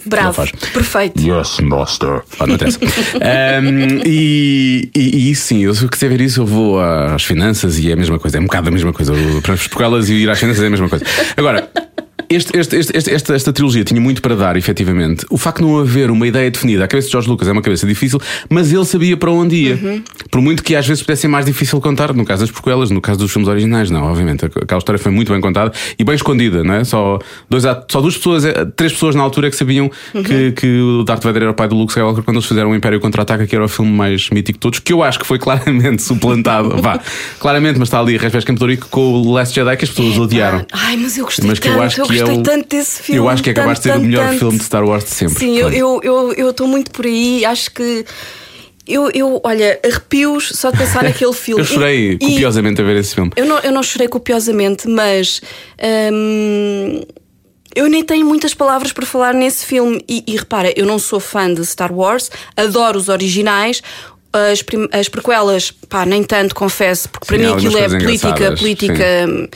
Bravo, 0.05 0.43
perfeito. 0.73 1.21
Yes, 1.21 1.59
master. 1.59 2.21
Ah, 2.39 2.47
não 2.47 2.55
interessa. 2.55 2.79
Ahm, 3.21 4.01
e, 4.05 4.89
e, 4.95 5.31
e 5.31 5.35
sim, 5.35 5.59
eu, 5.63 5.73
se 5.73 5.83
eu 5.83 5.89
quiser 5.89 6.09
ver 6.09 6.21
isso, 6.21 6.41
eu 6.41 6.45
vou 6.45 6.79
às 6.79 7.23
finanças 7.23 7.77
e 7.79 7.89
é 7.89 7.93
a 7.93 7.95
mesma 7.95 8.19
coisa, 8.19 8.37
é 8.37 8.39
um 8.39 8.45
bocado 8.45 8.69
a 8.69 8.71
mesma 8.71 8.93
coisa. 8.93 9.13
Para 9.43 9.55
por 9.57 9.81
elas 9.81 10.09
e 10.09 10.13
ir 10.13 10.29
às 10.29 10.39
finanças 10.39 10.63
é 10.63 10.67
a 10.67 10.69
mesma 10.69 10.89
coisa. 10.89 11.05
Agora. 11.37 11.69
Este, 12.31 12.57
este, 12.57 12.77
este, 12.77 13.13
esta, 13.13 13.35
esta 13.35 13.51
trilogia 13.51 13.83
tinha 13.83 13.99
muito 13.99 14.21
para 14.21 14.35
dar, 14.35 14.55
efetivamente. 14.55 15.25
O 15.29 15.37
facto 15.37 15.57
de 15.57 15.63
não 15.63 15.79
haver 15.79 16.09
uma 16.09 16.25
ideia 16.25 16.49
definida, 16.49 16.85
a 16.85 16.87
cabeça 16.87 17.07
de 17.07 17.11
George 17.11 17.29
Lucas 17.29 17.45
é 17.45 17.51
uma 17.51 17.61
cabeça 17.61 17.85
difícil, 17.85 18.21
mas 18.49 18.71
ele 18.71 18.85
sabia 18.85 19.17
para 19.17 19.29
onde 19.31 19.55
ia. 19.55 19.75
Uhum. 19.75 20.01
Por 20.29 20.39
muito 20.39 20.63
que 20.63 20.73
às 20.73 20.87
vezes 20.87 21.03
pudesse 21.03 21.23
ser 21.23 21.27
mais 21.27 21.45
difícil 21.45 21.81
contar, 21.81 22.13
no 22.13 22.23
caso 22.23 22.43
das 22.43 22.51
prequelas, 22.51 22.89
no 22.89 23.01
caso 23.01 23.19
dos 23.19 23.31
filmes 23.33 23.49
originais, 23.49 23.89
não, 23.89 24.03
obviamente. 24.03 24.45
Aquela 24.45 24.79
história 24.79 24.97
foi 24.97 25.11
muito 25.11 25.29
bem 25.29 25.41
contada 25.41 25.73
e 25.99 26.05
bem 26.05 26.15
escondida, 26.15 26.63
não 26.63 26.75
é? 26.75 26.83
Só, 26.85 27.19
dois, 27.49 27.63
só 27.89 27.99
duas 27.99 28.15
pessoas, 28.15 28.45
eh, 28.45 28.65
três 28.77 28.93
pessoas 28.93 29.13
na 29.13 29.23
altura 29.23 29.47
é 29.47 29.49
que 29.49 29.57
sabiam 29.57 29.91
Uhum. 30.13 30.23
que, 30.23 30.51
que 30.53 30.79
o 30.79 31.03
Darth 31.03 31.23
Vader 31.23 31.43
era 31.43 31.51
o 31.51 31.53
pai 31.53 31.67
do 31.67 31.75
Luke 31.75 31.91
Skywalker 31.91 32.23
quando 32.23 32.37
eles 32.37 32.47
fizeram 32.47 32.71
o 32.71 32.75
Império 32.75 32.99
Contra-Ataca, 32.99 33.45
que 33.45 33.55
era 33.55 33.65
o 33.65 33.67
filme 33.67 33.91
mais 33.91 34.29
mítico 34.29 34.57
de 34.57 34.59
todos, 34.59 34.79
que 34.79 34.93
eu 34.93 35.03
acho 35.03 35.19
que 35.19 35.25
foi 35.25 35.37
claramente 35.37 36.01
suplantado, 36.03 36.81
vá, 36.81 36.99
claramente, 37.39 37.77
mas 37.77 37.87
está 37.87 37.99
ali 37.99 38.15
a 38.15 38.41
Campetorico 38.41 38.87
com 38.89 39.01
o 39.21 39.33
Last 39.33 39.53
Jedi 39.53 39.75
que 39.77 39.83
as 39.83 39.89
pessoas 39.89 40.17
odiaram. 40.17 40.65
Ai, 40.71 40.97
mas 40.97 41.17
eu 41.17 41.25
gostei 41.25 41.47
Mas 41.47 41.59
que 41.59 41.67
tanto, 41.67 41.77
eu 41.77 41.83
acho 41.83 42.03
que 42.03 42.19
é 42.19 42.20
gostei 42.25 42.43
tanto 42.43 42.67
desse 42.69 43.01
filme. 43.03 43.19
Eu 43.19 43.29
acho 43.29 43.43
que 43.43 43.49
é 43.49 43.53
capaz 43.53 43.79
de 43.79 43.83
ser 43.83 43.97
o 43.97 44.01
melhor 44.01 44.27
tanto, 44.29 44.39
filme 44.39 44.57
de. 44.57 44.63
Star 44.63 44.83
Wars 44.83 45.03
de 45.03 45.09
sempre. 45.11 45.39
Sim, 45.39 45.57
eu 45.57 45.69
estou 45.69 46.01
eu, 46.03 46.33
eu, 46.33 46.49
estou 46.51 46.67
muito 46.67 46.91
por 46.91 47.05
aí. 47.05 47.45
Acho 47.45 47.71
que. 47.71 48.05
Eu, 48.87 49.09
eu, 49.11 49.39
olha, 49.43 49.79
arrepios 49.85 50.51
só 50.55 50.71
de 50.71 50.77
pensar 50.77 51.03
naquele 51.05 51.33
filme. 51.33 51.61
Eu 51.61 51.65
chorei 51.65 52.11
E- 52.11 52.13
e- 52.15 52.17
copiosamente 52.33 52.81
a 52.81 52.83
ver 52.83 52.97
esse 52.97 53.13
filme. 53.15 53.31
Eu 53.35 53.45
não, 53.45 53.59
eu 53.59 53.71
não 53.71 53.83
chorei 53.83 54.07
copiosamente, 54.07 54.87
mas. 54.87 55.41
hum, 56.13 57.01
eu 57.75 57.87
nem 57.87 58.03
tenho 58.03 58.25
muitas 58.25 58.53
palavras 58.53 58.91
para 58.91 59.05
falar 59.05 59.33
nesse 59.33 59.65
filme. 59.65 60.03
E, 60.07 60.23
e 60.27 60.35
repara, 60.35 60.73
eu 60.75 60.85
não 60.85 60.99
sou 60.99 61.19
fã 61.19 61.53
de 61.53 61.65
Star 61.65 61.93
Wars, 61.93 62.29
adoro 62.55 62.97
os 62.97 63.07
originais. 63.09 63.81
As, 64.33 64.63
as 64.97 65.09
prequelas, 65.09 65.71
pá, 65.89 66.05
nem 66.05 66.23
tanto, 66.23 66.55
confesso, 66.55 67.09
porque 67.09 67.27
para 67.27 67.37
Sim, 67.37 67.43
mim 67.43 67.51
há 67.51 67.55
aquilo 67.55 67.77
é 67.77 67.89
política, 67.89 68.55
política, 68.55 69.05
hum, 69.27 69.47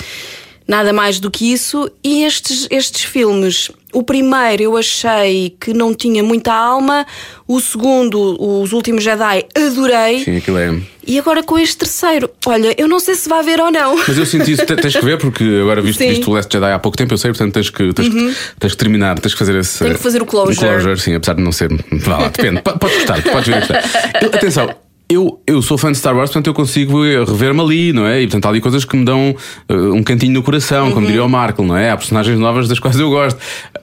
nada 0.67 0.91
mais 0.93 1.19
do 1.19 1.29
que 1.31 1.51
isso. 1.51 1.89
E 2.03 2.23
estes, 2.23 2.67
estes 2.71 3.03
filmes, 3.03 3.69
o 3.93 4.03
primeiro 4.03 4.63
eu 4.63 4.77
achei 4.77 5.55
que 5.59 5.73
não 5.73 5.93
tinha 5.93 6.23
muita 6.23 6.53
alma, 6.53 7.05
o 7.47 7.59
segundo, 7.59 8.35
Os 8.61 8.73
Últimos 8.73 9.03
Jedi, 9.03 9.45
adorei. 9.55 10.23
Sim, 10.23 10.37
aquilo 10.37 10.57
é. 10.57 10.75
E 11.07 11.19
agora 11.19 11.43
com 11.43 11.57
este 11.59 11.77
terceiro, 11.77 12.29
olha, 12.47 12.73
eu 12.79 12.87
não 12.87 12.99
sei 12.99 13.13
se 13.13 13.29
vai 13.29 13.43
ver 13.43 13.59
ou 13.61 13.69
não. 13.71 13.95
Mas 14.07 14.17
eu 14.17 14.25
sinto 14.25 14.49
isso, 14.49 14.65
te- 14.65 14.75
tens 14.75 14.95
que 14.95 15.05
ver, 15.05 15.19
porque 15.19 15.43
agora. 15.61 15.79
Uhum. 15.81 15.85
viste 15.87 16.27
o 16.29 16.33
Last 16.33 16.51
Jedi 16.51 16.71
há 16.71 16.79
pouco 16.79 16.97
tempo, 16.97 17.13
eu 17.13 17.17
sei, 17.19 17.29
portanto 17.31 17.53
tens 17.53 17.69
que, 17.69 17.93
tens, 17.93 18.09
que, 18.09 18.35
tens 18.59 18.71
que 18.71 18.77
terminar, 18.77 19.19
tens 19.19 19.33
que 19.33 19.39
fazer 19.39 19.55
esse. 19.59 19.83
Tem 19.83 19.93
que 19.93 19.99
fazer 20.01 20.21
o 20.21 20.25
closure. 20.25 20.55
closure, 20.57 20.99
sim, 20.99 21.13
apesar 21.13 21.35
de 21.35 21.43
não 21.43 21.51
ser. 21.51 21.69
Vá 21.91 22.17
lá, 22.17 22.27
depende. 22.29 22.61
Podes 22.61 22.97
gostar, 22.97 23.21
podes 23.21 23.47
ver. 23.47 23.59
gostar. 23.59 23.83
Eu- 24.21 24.27
atenção. 24.29 24.84
Eu, 25.07 25.39
eu 25.45 25.61
sou 25.61 25.77
fã 25.77 25.91
de 25.91 25.97
Star 25.99 26.15
Wars, 26.15 26.29
portanto 26.31 26.47
eu 26.47 26.53
consigo 26.53 27.03
rever-me 27.03 27.61
ali, 27.61 27.93
não 27.93 28.07
é? 28.07 28.21
E 28.21 28.25
portanto 28.25 28.45
há 28.45 28.49
ali 28.49 28.59
coisas 28.59 28.83
que 28.85 28.97
me 28.97 29.05
dão 29.05 29.35
eh, 29.69 29.73
um 29.75 30.01
cantinho 30.01 30.33
no 30.33 30.41
coração, 30.41 30.87
Uhum. 30.87 30.93
como 30.93 31.05
diria 31.05 31.23
o 31.23 31.29
Marco, 31.29 31.63
não 31.63 31.77
é? 31.77 31.91
Há 31.91 31.97
personagens 31.97 32.39
novas 32.39 32.67
das 32.67 32.79
quais 32.79 32.99
eu 32.99 33.09
gosto. 33.11 33.39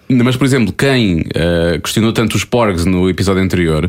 Mas, 0.08 0.36
por 0.36 0.44
exemplo, 0.44 0.72
quem 0.72 1.24
eh, 1.34 1.78
questionou 1.82 2.12
tanto 2.12 2.34
os 2.36 2.44
Porgs 2.44 2.84
no 2.84 3.08
episódio 3.08 3.40
anterior 3.42 3.88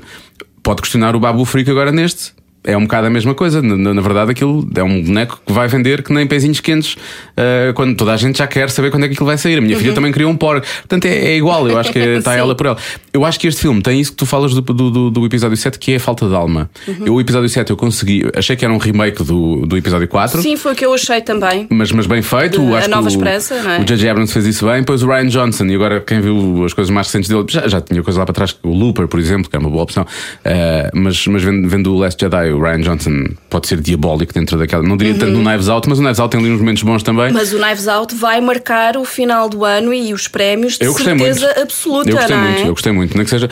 pode 0.61 0.81
questionar 0.81 1.15
o 1.15 1.19
Babu 1.19 1.43
Frick 1.43 1.69
agora 1.71 1.91
neste. 1.91 2.33
É 2.63 2.77
um 2.77 2.83
bocado 2.83 3.07
a 3.07 3.09
mesma 3.09 3.33
coisa. 3.35 3.61
Na, 3.61 3.93
na- 3.93 4.01
verdade, 4.01 4.31
aquilo 4.31 4.67
é 4.75 4.83
um 4.83 5.01
boneco 5.03 5.39
que 5.45 5.51
vai 5.51 5.67
vender 5.67 6.01
que 6.03 6.13
nem 6.13 6.25
pezinhos 6.27 6.59
quentes 6.59 6.93
uh, 6.93 7.73
quando 7.75 7.95
toda 7.95 8.13
a 8.13 8.17
gente 8.17 8.37
já 8.37 8.47
quer 8.47 8.69
saber 8.69 8.89
quando 8.91 9.03
é 9.03 9.07
que 9.07 9.13
aquilo 9.13 9.25
vai 9.27 9.37
sair. 9.37 9.57
A 9.57 9.61
minha 9.61 9.77
filha 9.77 9.93
também 9.93 10.11
criou 10.11 10.31
um 10.31 10.35
porco. 10.37 10.65
Portanto, 10.79 11.05
é, 11.05 11.09
é 11.33 11.37
igual. 11.37 11.67
Eu 11.67 11.77
acho 11.79 11.91
que 11.91 11.99
está 11.99 12.33
Sim. 12.33 12.39
ela 12.39 12.55
por 12.55 12.65
ela. 12.67 12.77
Eu 13.11 13.25
acho 13.25 13.39
que 13.39 13.47
este 13.47 13.61
filme 13.61 13.81
tem 13.81 13.99
isso 13.99 14.11
que 14.11 14.17
tu 14.17 14.25
falas 14.25 14.53
do, 14.53 14.61
do, 14.61 15.09
do- 15.11 15.25
episódio 15.25 15.55
7, 15.57 15.79
que 15.79 15.93
é 15.93 15.95
a 15.95 15.99
falta 15.99 16.27
de 16.27 16.35
alma. 16.35 16.69
Eu, 17.05 17.15
o 17.15 17.21
episódio 17.21 17.47
7, 17.49 17.69
eu 17.69 17.77
consegui. 17.77 18.25
Achei 18.35 18.55
que 18.55 18.63
era 18.65 18.73
um 18.73 18.77
remake 18.77 19.23
do, 19.23 19.65
do 19.65 19.77
episódio 19.77 20.07
4. 20.07 20.41
Sim, 20.41 20.55
foi 20.57 20.73
o 20.73 20.75
que 20.75 20.85
eu 20.85 20.93
achei 20.93 21.21
também. 21.21 21.67
Mas, 21.69 21.91
mas 21.91 22.05
bem 22.05 22.21
feito, 22.21 22.59
De 22.61 22.73
acho 22.75 22.85
A 22.85 22.95
Nova 22.95 23.07
Esperança, 23.07 23.61
não 23.61 23.71
é? 23.71 23.79
o 23.79 23.83
J.J. 23.85 24.09
Abrams 24.09 24.31
fez 24.33 24.45
isso 24.45 24.65
bem. 24.65 24.79
Depois 24.79 25.01
o 25.03 25.07
Ryan 25.07 25.27
Johnson, 25.27 25.65
e 25.65 25.75
agora 25.75 25.99
quem 26.01 26.19
viu 26.21 26.63
as 26.65 26.73
coisas 26.73 26.89
mais 26.91 27.07
recentes 27.07 27.29
dele, 27.29 27.45
já, 27.49 27.67
já 27.67 27.81
tinha 27.81 28.01
coisa 28.03 28.19
lá 28.19 28.25
para 28.25 28.33
trás, 28.33 28.55
o 28.63 28.69
Looper, 28.69 29.07
por 29.07 29.19
exemplo, 29.19 29.49
que 29.49 29.55
era 29.55 29.63
uma 29.63 29.71
boa 29.71 29.83
opção. 29.83 30.03
Uh, 30.03 30.89
mas, 30.97 31.25
mas 31.27 31.43
vendo, 31.43 31.67
vendo 31.67 31.93
o 31.93 31.97
Last 31.97 32.19
Jedi, 32.23 32.52
o 32.53 32.61
Ryan 32.61 32.81
Johnson 32.81 33.25
pode 33.49 33.67
ser 33.67 33.79
diabólico 33.81 34.33
dentro 34.33 34.57
daquela. 34.57 34.83
Não 34.83 34.97
diria 34.97 35.13
tanto 35.15 35.31
no 35.31 35.43
Knives 35.43 35.69
Out, 35.69 35.89
mas 35.89 35.99
o 35.99 36.01
Knives 36.01 36.19
Out 36.19 36.31
tem 36.31 36.39
ali 36.39 36.51
uns 36.51 36.59
momentos 36.59 36.83
bons 36.83 37.03
também. 37.03 37.27
Uhum. 37.27 37.33
Mas 37.33 37.53
o 37.53 37.59
Knives 37.59 37.87
Out 37.87 38.15
vai 38.15 38.39
marcar 38.41 38.97
o 38.97 39.05
final 39.05 39.49
do 39.49 39.65
ano 39.65 39.93
e 39.93 40.13
os 40.13 40.27
prémios 40.27 40.77
de 40.77 40.85
certeza 40.91 41.47
muito. 41.47 41.61
absoluta, 41.61 42.09
eu 42.09 42.15
gostei 42.15 42.35
não 42.35 42.43
muito, 42.43 42.59
é? 42.59 42.63
eu 42.63 42.73
gostei 42.73 42.91
muito. 42.91 43.15
Nem 43.17 43.23
que 43.23 43.29
seja. 43.29 43.49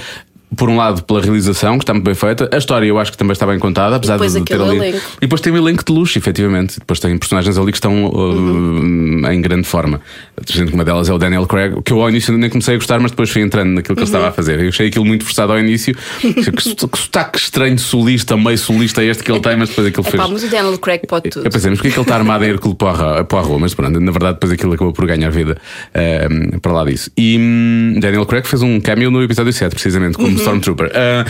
Por 0.56 0.70
um 0.70 0.76
lado, 0.78 1.04
pela 1.04 1.22
realização, 1.22 1.78
que 1.78 1.84
está 1.84 1.94
muito 1.94 2.06
bem 2.06 2.14
feita, 2.14 2.50
a 2.52 2.58
história 2.58 2.86
eu 2.86 3.00
acho 3.00 3.12
que 3.12 3.18
também 3.18 3.32
está 3.32 3.46
bem 3.48 3.58
contada, 3.58 3.96
apesar 3.96 4.18
de 4.18 4.42
ter 4.44 4.62
ali. 4.62 4.76
elenco. 4.78 4.98
E 5.18 5.22
depois 5.22 5.40
tem 5.42 5.54
um 5.54 5.58
elenco 5.58 5.84
de 5.86 5.92
luxo, 5.94 6.18
efetivamente. 6.18 6.80
Depois 6.80 7.00
tem 7.00 7.18
personagens 7.18 7.58
ali 7.58 7.72
que 7.72 7.78
estão 7.78 8.06
uh, 8.08 9.32
em 9.32 9.42
grande 9.42 9.68
forma. 9.68 10.02
Uma 10.74 10.84
delas 10.84 11.10
é 11.10 11.14
o 11.14 11.18
Daniel 11.18 11.46
Craig, 11.46 11.76
que 11.84 11.94
eu 11.94 12.02
ao 12.02 12.10
início 12.10 12.36
nem 12.38 12.50
comecei 12.50 12.76
a 12.76 12.78
gostar, 12.78 13.00
mas 13.00 13.12
depois 13.12 13.30
fui 13.30 13.42
entrando 13.42 13.70
naquilo 13.76 13.96
que 13.96 14.02
ele 14.02 14.10
estava 14.10 14.28
a 14.28 14.32
fazer. 14.32 14.60
Eu 14.60 14.70
achei 14.70 14.88
aquilo 14.88 15.06
muito 15.06 15.24
forçado 15.24 15.52
ao 15.54 15.60
início. 15.60 15.96
que, 16.20 16.34
que 16.52 16.62
sotaque 16.62 17.38
estranho 17.40 17.78
solista, 17.80 18.36
meio 18.36 18.58
solista 18.58 19.04
este 19.04 19.24
que 19.24 19.32
ele 19.32 19.40
tem, 19.40 19.56
mas 19.56 19.70
depois 19.70 19.88
aquilo 19.88 20.06
É 20.08 20.12
fez. 20.12 20.22
pá, 20.24 20.28
mas 20.30 20.44
o 20.44 20.48
Daniel 20.50 20.78
Craig 20.78 21.02
pode 21.08 21.30
tudo. 21.30 21.46
Eu 21.46 21.52
pensei, 21.52 21.70
mas 21.70 21.80
porquê 21.80 21.90
é 21.90 21.92
que 21.92 21.98
ele 21.98 22.04
está 22.04 22.16
armado 22.16 22.44
em 22.44 22.50
Hércules 22.50 22.76
Poirot, 22.78 23.24
Poirot? 23.30 23.60
Mas 23.60 23.74
pronto, 23.74 24.00
na 24.00 24.12
verdade, 24.12 24.34
depois 24.34 24.52
aquilo 24.52 24.74
acabou 24.74 24.94
por 24.94 25.06
ganhar 25.06 25.30
vida 25.30 25.58
ehm, 25.94 26.60
para 26.62 26.72
lá 26.74 26.84
disso. 26.86 27.10
E 27.18 27.38
hum, 27.40 28.00
Daniel 28.00 28.26
Craig 28.26 28.46
fez 28.48 28.62
um 28.62 28.80
cameo 28.80 29.10
no 29.12 29.22
episódio 29.24 29.54
7, 29.54 29.72
precisamente, 29.74 30.18
como 30.18 30.41
Stormtrooper. 30.42 30.90
Uh, 30.94 31.24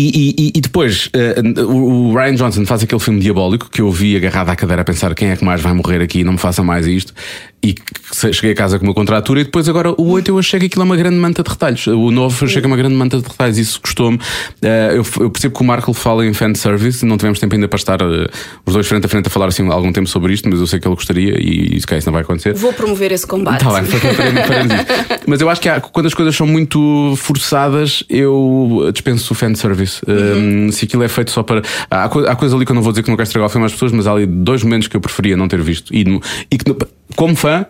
e, 0.00 0.34
e- 0.38 0.52
e 0.56 0.60
depois 0.60 1.08
eh, 1.14 1.36
o 1.62 2.14
Ryan 2.14 2.34
Johnson 2.34 2.66
faz 2.66 2.82
aquele 2.82 3.00
filme 3.00 3.20
diabólico 3.20 3.68
que 3.70 3.80
eu 3.80 3.90
vi 3.90 4.16
agarrado 4.16 4.50
à 4.50 4.56
cadeira 4.56 4.82
a 4.82 4.84
pensar 4.84 5.14
quem 5.14 5.30
é 5.30 5.36
que 5.36 5.44
mais 5.44 5.60
vai 5.60 5.72
morrer 5.72 6.02
aqui, 6.02 6.22
não 6.22 6.32
me 6.34 6.38
façam 6.38 6.64
mais 6.64 6.86
isto. 6.86 7.12
E 7.64 7.74
cheguei 8.32 8.52
a 8.52 8.54
casa 8.54 8.78
com 8.78 8.84
uma 8.84 8.94
contratura. 8.94 9.40
E 9.40 9.44
depois, 9.44 9.68
agora, 9.68 9.90
o 10.00 10.10
8 10.10 10.28
eu 10.30 10.38
achei 10.38 10.60
que 10.60 10.66
aquilo 10.66 10.82
é 10.82 10.84
uma 10.84 10.96
grande 10.96 11.16
manta 11.16 11.42
de 11.42 11.50
retalhos. 11.50 11.84
O 11.88 12.12
9 12.12 12.42
eu 12.42 12.46
achei 12.46 12.60
que 12.60 12.66
é 12.66 12.68
uma 12.68 12.76
grande 12.76 12.94
manta 12.94 13.18
de 13.18 13.26
retalhos. 13.26 13.58
Isso 13.58 13.80
gostou-me. 13.82 14.20
Eh, 14.62 14.90
eu, 14.92 15.04
eu 15.24 15.30
percebo 15.30 15.56
que 15.56 15.62
o 15.62 15.66
Marco 15.66 15.92
fala 15.92 16.24
em 16.24 16.32
fan 16.32 16.54
service. 16.54 17.04
Não 17.04 17.16
tivemos 17.16 17.40
tempo 17.40 17.54
ainda 17.56 17.66
para 17.66 17.76
estar 17.78 18.00
eh, 18.02 18.28
os 18.64 18.72
dois 18.74 18.86
frente 18.86 19.06
a 19.06 19.08
frente 19.08 19.26
a 19.26 19.30
falar 19.30 19.46
assim 19.48 19.66
algum 19.68 19.90
tempo 19.90 20.08
sobre 20.08 20.32
isto, 20.32 20.48
mas 20.48 20.60
eu 20.60 20.66
sei 20.68 20.78
que 20.78 20.86
ele 20.86 20.94
gostaria 20.94 21.34
e 21.40 21.76
isso, 21.76 21.88
que 21.88 21.96
isso 21.96 22.06
não 22.06 22.12
vai 22.12 22.22
acontecer. 22.22 22.54
Vou 22.54 22.72
promover 22.72 23.10
esse 23.10 23.26
combate. 23.26 23.64
Tá 23.64 23.72
bem, 23.80 23.84
faremos, 23.84 24.46
faremos 24.46 24.74
isso. 24.74 25.20
Mas 25.26 25.40
eu 25.40 25.48
acho 25.50 25.60
que 25.60 25.68
há- 25.68 25.80
quando 25.80 26.06
as 26.06 26.14
coisas 26.14 26.36
são 26.36 26.46
muito 26.46 27.14
forçadas, 27.16 28.04
eu 28.08 28.90
dispenso 28.92 29.32
o 29.32 29.34
fanservice. 29.36 29.85
Um, 30.06 30.70
se 30.70 30.84
aquilo 30.84 31.02
é 31.02 31.08
feito 31.08 31.30
só 31.30 31.42
para. 31.42 31.62
Há, 31.90 32.04
há 32.04 32.36
coisa 32.36 32.54
ali 32.54 32.64
que 32.64 32.72
eu 32.72 32.74
não 32.74 32.82
vou 32.82 32.92
dizer 32.92 33.02
que 33.02 33.08
não 33.08 33.16
quero 33.16 33.26
estragar 33.26 33.48
o 33.48 33.50
filme 33.50 33.66
às 33.66 33.72
pessoas, 33.72 33.92
mas 33.92 34.06
há 34.06 34.12
ali 34.12 34.26
dois 34.26 34.62
momentos 34.62 34.88
que 34.88 34.96
eu 34.96 35.00
preferia 35.00 35.36
não 35.36 35.48
ter 35.48 35.60
visto. 35.62 35.94
E, 35.94 36.04
e 36.50 36.58
que, 36.58 36.76
como 37.14 37.34
fã. 37.36 37.66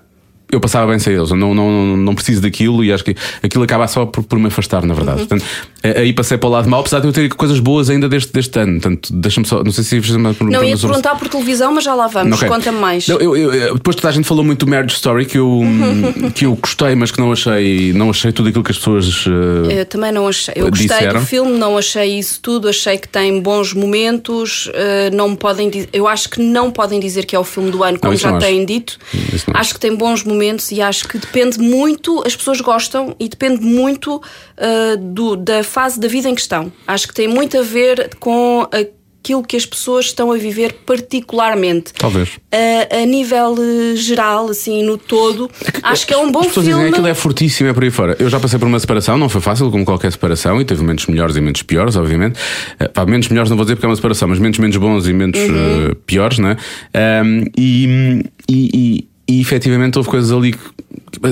Eu 0.48 0.61
passava 0.61 0.88
bem 0.88 0.98
sem 1.00 1.12
eles, 1.12 1.29
eu 1.29 1.37
não, 1.37 1.52
não, 1.52 1.96
não, 1.96 2.14
preciso 2.14 2.40
daquilo 2.40 2.85
e 2.85 2.92
acho 2.92 3.02
que 3.02 3.16
aquilo 3.42 3.64
acaba 3.64 3.88
só 3.88 4.07
por, 4.07 4.22
por 4.22 4.38
me 4.38 4.46
afastar, 4.46 4.87
na 4.87 4.94
verdade. 4.94 5.18
Portanto, 5.26 5.44
eh, 5.76 5.76
aí 5.96 6.12
passei 6.12 6.37
para 6.38 6.49
o 6.49 6.53
lado 6.53 6.68
mau, 6.68 6.81
apesar 6.81 7.01
de 7.01 7.07
eu 7.07 7.12
ter 7.12 7.29
coisas 7.35 7.59
boas 7.61 7.88
ainda 7.90 8.09
deste, 8.09 8.33
deste 8.33 8.59
ano. 8.59 8.81
Portanto, 8.81 9.12
deixa-me 9.12 9.46
só. 9.46 9.62
Não 9.62 9.72
sei 9.72 9.85
se 9.85 10.01
fiz 10.01 10.11
uma 10.14 10.33
pergunta 10.35 10.59
Não 10.59 10.64
ia 10.64 10.77
sobre- 10.77 10.96
perguntar 10.96 11.18
por 11.18 11.29
televisão, 11.29 11.72
mas 11.75 11.85
já 11.85 11.94
lá 11.94 12.07
vamos. 12.07 12.37
Ok. 12.37 12.49
Conta-me 12.49 12.79
mais. 12.79 13.07
Não, 13.09 13.18
eu- 13.18 13.37
eu- 13.37 13.75
depois 13.75 13.96
toda 13.96 14.09
a 14.09 14.12
gente 14.12 14.27
falou 14.27 14.44
muito 14.44 14.64
do 14.64 14.70
Marriage 14.70 14.94
Story 14.94 15.27
que 15.27 15.38
eu, 15.38 15.61
que 16.35 16.46
eu 16.46 16.55
gostei, 16.57 16.94
mas 16.94 17.11
que 17.11 17.18
não 17.20 17.33
achei, 17.33 17.92
não 17.92 18.11
achei 18.11 18.33
tudo 18.33 18.49
aquilo 18.49 18.64
que 18.64 18.70
as 18.72 18.79
pessoas. 18.79 19.25
eh, 19.68 19.81
Eu 19.81 19.87
também 19.87 20.12
não 20.12 20.27
achei. 20.29 20.55
Eu 20.57 20.68
gostei 20.68 20.88
Disseram? 20.88 21.20
do 21.20 21.27
filme, 21.27 21.59
não 21.59 21.77
achei 21.79 22.18
isso 22.18 22.38
tudo, 22.40 22.68
achei 22.68 22.96
que 22.99 23.09
tem 23.09 23.40
bons 23.40 23.72
momentos. 23.75 24.70
eh, 24.75 25.11
não 25.12 25.35
podem 25.35 25.68
dizer, 25.70 25.88
eu 25.92 26.07
acho 26.07 26.29
que 26.31 26.40
não 26.40 26.70
podem 26.70 26.99
dizer 27.01 27.25
que 27.25 27.35
é 27.35 27.38
o 27.38 27.44
filme 27.44 27.70
do 27.70 27.83
ano, 27.83 27.99
como 27.99 28.12
isso 28.12 28.22
já 28.22 28.31
não 28.31 28.38
acho. 28.38 28.46
têm 28.46 28.64
dito. 28.64 28.99
Isso 29.33 29.51
não 29.51 29.61
Acho 29.61 29.75
que 29.75 29.81
tem 29.81 29.94
bons 29.94 30.22
momentos 30.25 30.70
e 30.70 30.81
acho 30.81 31.09
que 31.09 31.18
depende 31.18 31.59
muito, 31.59 32.22
as 32.27 32.37
pessoas 32.37 32.61
gostam 32.61 33.14
e 33.18 33.29
depende 33.29 33.62
muito 33.62 34.20
eh, 34.57 34.96
do- 34.96 35.37
da 35.37 35.62
fase 35.77 36.01
da 36.01 36.09
vida 36.09 36.27
em 36.31 36.35
que 36.35 36.41
estão. 36.41 36.73
Acho 36.87 37.07
que 37.07 37.12
tem 37.12 37.29
muito 37.29 37.59
a 37.59 37.62
ver 37.62 38.11
com 38.19 38.67
aquilo 38.73 39.43
que 39.43 39.57
as 39.57 39.67
pessoas 39.67 40.07
estão 40.07 40.33
a 40.33 40.37
viver 40.39 40.73
particularmente. 40.87 41.93
Talvez. 41.99 42.31
A, 42.51 43.03
a 43.03 43.05
nível 43.07 43.55
geral, 43.97 44.49
assim, 44.49 44.83
no 44.83 44.97
todo, 44.97 45.51
acho 45.83 46.07
que 46.07 46.15
é 46.15 46.17
um 46.17 46.31
bom 46.33 46.41
As 46.41 46.47
pessoas 46.47 46.67
filme. 46.67 46.81
dizem 46.83 46.93
aquilo 46.95 47.09
é 47.09 47.15
fortíssimo, 47.15 47.69
é 47.69 47.73
por 47.75 47.83
aí 47.83 47.91
fora. 47.91 48.17
Eu 48.19 48.31
já 48.31 48.41
passei 48.41 48.59
por 48.59 48.67
uma 48.67 48.79
separação, 48.79 49.19
não 49.19 49.29
foi 49.29 49.41
fácil, 49.43 49.71
como 49.71 49.85
qualquer 49.85 50.11
separação, 50.12 50.61
e 50.61 50.65
teve 50.65 50.81
momentos 50.81 51.07
melhores 51.09 51.37
e 51.37 51.41
momentos 51.41 51.62
piores, 51.62 51.95
obviamente. 51.97 52.39
Eh, 52.79 52.89
pá, 52.89 53.05
menos 53.05 53.29
melhores 53.29 53.51
não 53.51 53.57
vou 53.57 53.65
dizer 53.67 53.77
porque 53.77 53.87
é 53.87 53.89
uma 53.91 53.97
separação, 53.97 54.29
mas 54.29 54.39
menos 54.39 54.59
menos 54.59 54.77
bons 54.79 55.07
e 55.09 55.12
menos 55.12 55.39
Uhum. 55.39 55.91
eh, 55.91 55.95
piores, 56.07 56.39
né? 56.39 56.57
Ahm, 56.95 57.45
e, 57.57 58.23
e, 58.49 58.71
e, 58.75 59.09
e 59.29 59.41
efetivamente 59.41 59.99
houve 59.99 60.09
coisas 60.09 60.31
ali 60.33 60.53
que, 60.53 60.59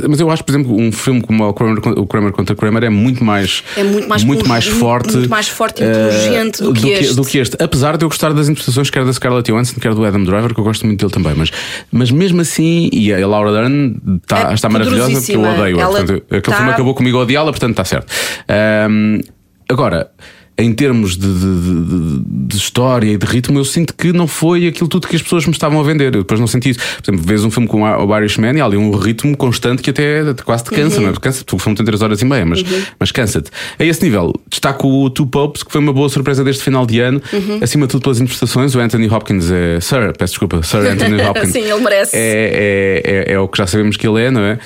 Mas 0.08 0.20
eu 0.20 0.30
acho, 0.30 0.44
por 0.44 0.52
exemplo, 0.52 0.74
um 0.76 0.90
filme 0.92 1.20
como 1.20 1.46
o 1.48 1.52
Kramer, 1.54 1.78
o 1.98 2.06
Kramer 2.06 2.32
contra 2.32 2.54
Kramer 2.56 2.84
é 2.84 2.88
muito 2.90 3.22
mais. 3.24 3.62
É 3.76 3.82
muito 3.82 4.08
mais 4.08 4.24
muito 4.24 4.48
mais 4.48 4.66
forte. 4.66 5.14
muito 5.16 5.30
mais 5.30 5.48
forte 5.48 5.82
e 5.82 5.86
eh, 5.86 5.92
pungente 6.08 6.62
do 6.62 6.72
que 6.72 6.90
este. 6.90 7.14
do 7.14 7.24
que 7.24 7.38
este. 7.38 7.56
Apesar 7.62 7.96
de 7.96 8.04
eu 8.04 8.08
gostar 8.08 8.32
das 8.32 8.48
interpretações, 8.48 8.90
quer 8.90 9.04
da 9.04 9.12
Scarlett 9.12 9.50
Johansson, 9.50 9.80
quer 9.80 9.94
do 9.94 10.04
Adam 10.04 10.24
Driver, 10.24 10.52
que 10.54 10.60
eu 10.60 10.64
gosto 10.64 10.86
muito 10.86 11.00
dele 11.00 11.12
também. 11.12 11.34
Mas, 11.36 11.50
mas 11.90 12.10
mesmo 12.10 12.40
assim, 12.40 12.88
e 12.92 13.12
a 13.12 13.26
Laura 13.26 13.52
Dern 13.52 13.96
tá- 14.26 14.50
É 14.50 14.54
está 14.54 14.68
maravilhosa, 14.68 15.12
porque 15.12 15.32
eu 15.32 15.36
poderosíssima. 15.40 15.62
odeio. 15.62 15.80
Ela 15.80 15.90
Portanto, 15.98 16.22
aquele 16.26 16.40
tá- 16.42 16.56
filme 16.56 16.70
acabou 16.72 16.94
comigo 16.94 17.18
a 17.18 17.22
odiá-la, 17.22 17.50
portanto 17.52 17.70
está 17.72 17.84
certo. 17.84 18.06
Ahm, 18.48 19.20
agora. 19.68 20.10
Em 20.56 20.72
termos 20.72 21.16
de, 21.16 21.26
de- 21.26 21.84
de- 21.84 22.24
de- 22.46 22.56
história 22.56 23.10
e 23.10 23.16
de 23.16 23.26
ritmo, 23.26 23.58
eu 23.58 23.64
sinto 23.64 23.92
que 23.92 24.12
não 24.12 24.28
foi 24.28 24.68
aquilo 24.68 24.88
tudo 24.88 25.08
que 25.08 25.16
as 25.16 25.22
pessoas 25.22 25.44
me 25.46 25.52
estavam 25.52 25.80
a 25.80 25.82
vender. 25.82 26.14
Eu 26.14 26.22
depois 26.22 26.38
não 26.38 26.46
senti 26.46 26.70
isso. 26.70 26.78
Por 27.02 27.10
exemplo, 27.10 27.26
vês 27.26 27.44
um 27.44 27.50
filme 27.50 27.66
como 27.68 27.84
o 27.84 28.16
Irishman 28.18 28.56
e 28.56 28.60
há 28.60 28.64
ali 28.64 28.76
um 28.76 28.92
ritmo 28.92 29.36
constante 29.36 29.82
que 29.82 29.90
até 29.90 30.22
quase 30.44 30.62
te 30.64 30.70
cansa, 30.70 31.00
não 31.00 31.08
é? 31.08 31.12
Cansa, 31.14 31.44
porque 31.44 31.56
o 31.56 31.58
filme 31.58 31.76
tem 31.76 31.84
3 31.84 32.02
horas 32.02 32.22
e 32.22 32.24
meia, 32.24 32.46
mas, 32.46 32.62
mas 33.00 33.10
cansa-te. 33.10 33.50
A 33.78 33.84
esse 33.84 34.02
nível, 34.04 34.32
destaco 34.48 34.86
o 34.88 35.10
Two 35.10 35.26
Popes, 35.26 35.64
que 35.64 35.72
foi 35.72 35.80
uma 35.80 35.92
boa 35.92 36.08
surpresa 36.08 36.44
deste 36.44 36.62
final 36.62 36.86
de 36.86 37.00
ano, 37.00 37.20
acima 37.60 37.86
de 37.86 37.90
tudo 37.92 38.02
pelas 38.02 38.20
interpretações. 38.20 38.74
O 38.76 38.80
Anthony 38.80 39.08
Hopkins 39.08 39.50
é. 39.50 39.80
Sir, 39.80 40.12
peço 40.16 40.34
desculpa, 40.34 40.62
Sir 40.62 40.78
Anthony 40.86 41.20
Hopkins. 41.20 41.50
Sim, 41.50 41.62
ele 41.62 41.80
merece. 41.80 42.16
É, 42.16 43.02
é, 43.04 43.32
é, 43.32 43.34
é 43.34 43.38
o 43.40 43.48
que 43.48 43.58
já 43.58 43.66
sabemos 43.66 43.96
que 43.96 44.06
ele 44.06 44.22
é, 44.22 44.30
não 44.30 44.40
é? 44.42 44.58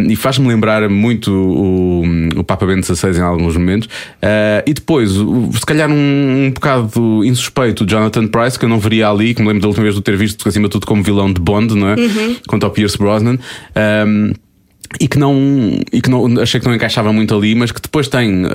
Um, 0.00 0.10
e 0.10 0.16
faz-me 0.16 0.48
lembrar 0.48 0.88
muito 0.88 1.30
o, 1.32 2.02
o 2.40 2.42
Papa 2.44 2.66
Bento 2.66 2.84
XVI 2.92 3.16
em 3.18 3.22
alguns 3.22 3.56
momentos. 3.56 3.86
Uh, 4.16 4.62
e 4.66 4.74
depois, 4.74 5.12
se 5.52 5.66
calhar, 5.66 5.90
um, 5.90 6.46
um 6.46 6.50
bocado 6.50 7.24
insuspeito, 7.24 7.86
Jonathan 7.86 8.26
Price, 8.26 8.58
que 8.58 8.64
eu 8.64 8.68
não 8.68 8.78
veria 8.78 9.08
ali, 9.08 9.34
que 9.34 9.42
me 9.42 9.48
lembro 9.48 9.62
da 9.62 9.68
última 9.68 9.84
vez 9.84 9.94
de 9.94 10.02
ter 10.02 10.16
visto, 10.16 10.48
acima 10.48 10.68
de 10.68 10.72
tudo, 10.72 10.86
como 10.86 11.02
vilão 11.02 11.32
de 11.32 11.40
Bond, 11.40 11.74
não 11.74 11.88
é? 11.88 11.96
Quanto 12.46 12.64
ao 12.64 12.70
Pierce 12.70 12.98
Brosnan. 12.98 13.38
Um, 14.06 14.32
e 15.00 15.06
que 15.06 15.18
não 15.18 15.34
e 15.92 16.00
que 16.00 16.08
não 16.08 16.40
achei 16.40 16.58
que 16.58 16.66
não 16.66 16.74
encaixava 16.74 17.12
muito 17.12 17.34
ali, 17.36 17.54
mas 17.54 17.70
que 17.70 17.80
depois 17.80 18.08
tem, 18.08 18.46
uh, 18.46 18.48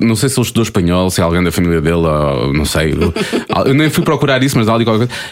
não 0.00 0.14
sei 0.14 0.28
se 0.28 0.38
ele 0.38 0.44
estudou 0.44 0.62
espanhol, 0.62 1.10
se 1.10 1.20
é 1.20 1.24
alguém 1.24 1.42
da 1.42 1.50
família 1.50 1.80
dele, 1.80 1.96
ou 1.96 2.52
não 2.52 2.64
sei. 2.64 2.94
eu, 3.66 3.74
nem 3.74 3.90
fui 3.90 4.04
procurar 4.04 4.42
isso, 4.42 4.56
mas 4.56 4.66
dá 4.66 4.74
ali 4.74 4.84
qualquer 4.84 5.08
coisa. 5.08 5.22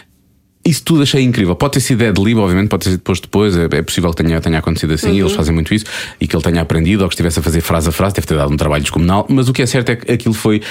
Isso 0.65 0.83
tudo 0.83 1.01
achei 1.03 1.23
incrível. 1.23 1.55
Pode 1.55 1.73
ter 1.73 1.79
sido 1.79 1.99
Dead 1.99 2.15
Lib, 2.17 2.37
obviamente, 2.37 2.67
pode 2.69 2.83
ter 2.83 2.89
sido 2.91 2.99
depois 2.99 3.19
depois. 3.19 3.57
É, 3.57 3.63
é 3.71 3.81
possível 3.81 4.11
que 4.13 4.21
tenha, 4.23 4.39
tenha 4.41 4.59
acontecido 4.59 4.93
assim, 4.93 5.17
eles 5.19 5.31
fazem 5.31 5.53
muito 5.53 5.73
isso, 5.73 5.85
e 6.19 6.27
que 6.27 6.35
ele 6.35 6.43
tenha 6.43 6.61
aprendido 6.61 7.01
ou 7.03 7.07
que 7.09 7.13
estivesse 7.15 7.39
a 7.39 7.41
fazer 7.41 7.61
frase 7.61 7.89
a 7.89 7.91
frase, 7.91 8.13
deve 8.15 8.27
ter 8.27 8.35
dado 8.35 8.51
um 8.53 8.57
trabalho 8.57 8.81
descomunal. 8.83 9.25
Mas 9.29 9.47
o 9.47 9.53
que 9.53 9.61
é 9.61 9.65
certo 9.65 9.89
é 9.91 9.95
que 9.95 10.11
aquilo 10.11 10.33
foi 10.33 10.61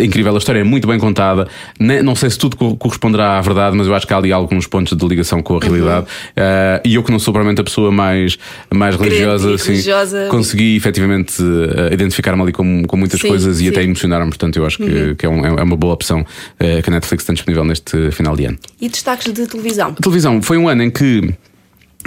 incrível. 0.00 0.34
A 0.34 0.38
história 0.38 0.60
é 0.60 0.64
muito 0.64 0.86
bem 0.86 0.98
contada. 0.98 1.48
Ne- 1.80 2.02
Não 2.02 2.14
sei 2.14 2.28
se 2.30 2.38
tudo 2.38 2.56
co- 2.56 2.76
corresponderá 2.76 3.38
à 3.38 3.40
verdade, 3.40 3.74
mas 3.76 3.86
eu 3.86 3.94
acho 3.94 4.06
que 4.06 4.12
há 4.12 4.18
ali 4.18 4.30
alguns 4.32 4.66
pontos 4.66 4.96
de 4.96 5.06
ligação 5.06 5.42
com 5.42 5.56
a 5.56 5.60
realidade. 5.60 6.06
Ah, 6.36 6.80
e 6.84 6.94
eu, 6.94 7.02
que 7.02 7.10
não 7.10 7.18
sou 7.18 7.32
provavelmente 7.32 7.60
a 7.60 7.64
pessoa 7.64 7.90
mais, 7.90 8.38
mais 8.72 8.94
religiosa, 8.96 9.54
assim, 9.54 9.70
religiosa. 9.72 10.26
consegui 10.30 10.76
efetivamente 10.76 11.34
eh, 11.42 11.94
identificar-me 11.94 12.42
ali 12.42 12.52
com, 12.52 12.82
com 12.84 12.96
muitas 12.96 13.20
Sim, 13.20 13.28
coisas 13.28 13.56
e 13.60 13.64
sim. 13.64 13.68
até 13.70 13.82
emocionar-me. 13.82 14.28
Portanto, 14.28 14.56
eu 14.56 14.66
acho 14.66 14.76
que, 14.76 15.14
que 15.16 15.24
é, 15.26 15.28
um- 15.28 15.44
é 15.58 15.62
uma 15.62 15.76
boa 15.76 15.94
opção 15.94 16.24
eh, 16.60 16.80
que 16.82 16.90
a 16.90 16.92
Netflix 16.92 17.24
tem 17.24 17.34
disponível 17.34 17.64
neste 17.64 18.10
final 18.12 18.36
de 18.36 18.44
ano. 18.44 18.58
E 18.80 18.88
destaques 18.88 19.26
de 19.38 19.46
televisão? 19.48 19.88
A 19.98 20.02
televisão 20.02 20.42
foi 20.42 20.58
um 20.58 20.68
ano 20.68 20.82
em 20.82 20.90
que 20.90 21.34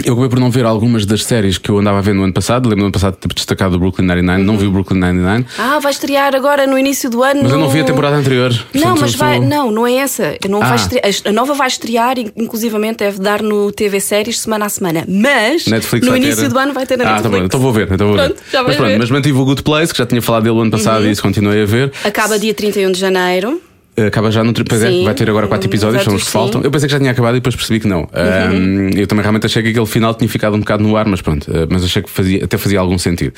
eu 0.06 0.14
acabei 0.14 0.30
por 0.30 0.40
não 0.40 0.50
ver 0.50 0.64
algumas 0.64 1.04
das 1.04 1.22
séries 1.22 1.58
que 1.58 1.68
eu 1.70 1.78
andava 1.78 1.98
a 1.98 2.00
ver 2.00 2.14
no 2.14 2.24
ano 2.24 2.32
passado. 2.32 2.64
Lembro 2.64 2.78
no 2.78 2.84
ano 2.86 2.92
passado 2.92 3.12
de 3.12 3.18
ter 3.20 3.34
destacado 3.34 3.76
o 3.76 3.78
Brooklyn 3.78 4.06
Nine-Nine, 4.06 4.42
não 4.42 4.56
vi 4.56 4.66
o 4.66 4.70
Brooklyn 4.70 4.98
Nine-Nine, 4.98 5.44
Ah, 5.58 5.78
vai 5.80 5.92
estrear 5.92 6.34
agora 6.34 6.66
no 6.66 6.78
início 6.78 7.10
do 7.10 7.22
ano. 7.22 7.42
mas 7.42 7.52
eu 7.52 7.58
não 7.58 7.68
vi 7.68 7.78
a 7.80 7.82
no- 7.82 7.86
temporada 7.88 8.16
anterior. 8.16 8.50
Não, 8.74 8.96
mas 8.96 9.14
vai, 9.14 9.38
não, 9.38 9.70
não 9.70 9.86
é 9.86 9.92
essa. 9.96 10.34
Não 10.48 10.60
vai 10.60 10.72
Ah. 10.72 10.76
estrear- 10.76 11.04
a 11.26 11.30
nova 11.32 11.52
vai 11.54 11.68
estrear, 11.68 12.18
in- 12.18 12.32
inclusivamente 12.36 12.96
deve 13.00 13.20
dar 13.20 13.42
no 13.42 13.70
TV 13.70 14.00
Séries 14.00 14.40
semana 14.40 14.64
a 14.64 14.68
semana. 14.70 15.04
Mas 15.06 15.66
Netflix 15.66 16.06
no 16.06 16.12
vai 16.12 16.20
início 16.20 16.42
ter... 16.44 16.48
do 16.48 16.58
ano 16.58 16.72
vai 16.72 16.86
ter 16.86 16.96
na 16.96 17.04
ah, 17.04 17.06
tá 17.08 17.12
Netflix. 17.14 17.38
bom, 17.38 17.44
então 17.46 17.60
vou 17.60 17.72
ver. 17.72 17.88
Então 17.92 18.06
vou 18.08 18.16
Pronto, 18.16 18.34
ver. 18.34 18.42
já 18.50 18.62
mas 18.62 18.74
pronto, 18.76 18.86
ver. 18.88 18.92
Uhum. 18.94 18.98
mas 18.98 19.10
mantive 19.10 19.38
o 19.38 19.44
Good 19.44 19.62
Place, 19.62 19.92
que 19.92 19.98
já 19.98 20.06
tinha 20.06 20.22
falado 20.22 20.42
dele 20.44 20.56
o 20.56 20.60
ano 20.62 20.70
passado 20.70 21.06
e 21.06 21.10
isso 21.10 21.22
continuei 21.22 21.62
a 21.62 21.66
ver. 21.66 21.92
Acaba 22.02 22.38
dia 22.38 22.54
31 22.54 22.90
de 22.92 22.98
janeiro. 22.98 23.60
Acaba 23.96 24.30
já 24.30 24.42
no. 24.42 24.52
Pois 24.54 24.82
é, 24.82 24.90
Sim. 24.90 25.04
vai 25.04 25.12
ter 25.14 25.28
agora 25.28 25.46
quatro 25.46 25.68
episódios, 25.68 26.02
são 26.02 26.14
os 26.14 26.22
que 26.22 26.28
exato, 26.28 26.38
faltam. 26.44 26.60
sim. 26.62 26.66
Eu 26.66 26.70
pensei 26.70 26.86
que 26.88 26.92
já 26.92 26.98
tinha 26.98 27.10
acabado 27.10 27.34
e 27.36 27.40
depois 27.40 27.54
percebi 27.54 27.78
que 27.80 27.86
não. 27.86 28.02
Um, 28.12 28.88
eu 28.96 29.06
também 29.06 29.22
realmente 29.22 29.44
achei 29.46 29.62
que 29.62 29.68
aquele 29.68 29.84
final 29.86 30.14
tinha 30.14 30.28
ficado 30.28 30.54
um 30.56 30.60
bocado 30.60 30.82
no 30.82 30.96
ar, 30.96 31.06
mas 31.06 31.20
pronto, 31.20 31.50
uh, 31.50 31.66
mas 31.70 31.84
achei 31.84 32.00
que 32.02 32.08
fazia, 32.08 32.44
até 32.44 32.56
fazia 32.56 32.80
algum 32.80 32.96
sentido. 32.96 33.34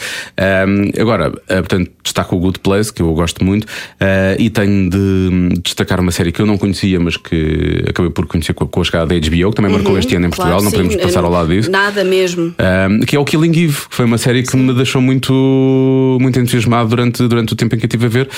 Um, 0.68 1.00
agora, 1.00 1.30
uh, 1.30 1.32
portanto, 1.46 1.90
destaco 2.04 2.36
o 2.36 2.38
Good 2.38 2.60
Place, 2.60 2.92
que 2.92 3.02
eu 3.02 3.12
gosto 3.14 3.44
muito, 3.44 3.64
uh, 3.64 4.36
e 4.38 4.48
tenho 4.48 4.90
de 4.90 5.58
destacar 5.62 5.98
uma 6.00 6.12
série 6.12 6.30
que 6.30 6.40
eu 6.40 6.46
não 6.46 6.56
conhecia, 6.56 7.00
mas 7.00 7.16
que 7.16 7.84
acabei 7.88 8.10
por 8.12 8.26
conhecer 8.26 8.52
com 8.54 8.64
a, 8.64 8.68
com 8.68 8.80
a 8.80 8.84
chegada 8.84 9.06
da 9.06 9.14
HBO, 9.14 9.50
que 9.50 9.56
também 9.56 9.72
marcou 9.72 9.98
este 9.98 10.14
ano 10.14 10.26
em 10.26 10.30
Portugal, 10.30 10.58
Uhum, 10.60 10.60
Claro, 10.60 10.64
não 10.64 10.70
sim. 10.70 10.76
podemos 10.88 10.96
passar 10.96 11.24
ao 11.24 11.30
lado 11.32 11.48
disso. 11.48 11.70
Nada 11.70 12.04
mesmo. 12.04 12.54
Um, 12.90 13.00
que 13.00 13.16
é 13.16 13.18
o 13.18 13.24
Killing 13.24 13.64
Eve, 13.64 13.72
que 13.88 13.96
foi 13.96 14.04
uma 14.04 14.18
série 14.18 14.42
que 14.44 14.56
me 14.56 14.72
deixou 14.72 15.02
muito, 15.02 16.18
muito 16.20 16.38
entusiasmado 16.38 16.88
durante, 16.90 17.26
durante 17.26 17.52
o 17.54 17.56
tempo 17.56 17.74
em 17.74 17.78
que 17.78 17.84
eu 17.84 17.88
estive 17.88 18.06
a 18.06 18.08
ver 18.08 18.28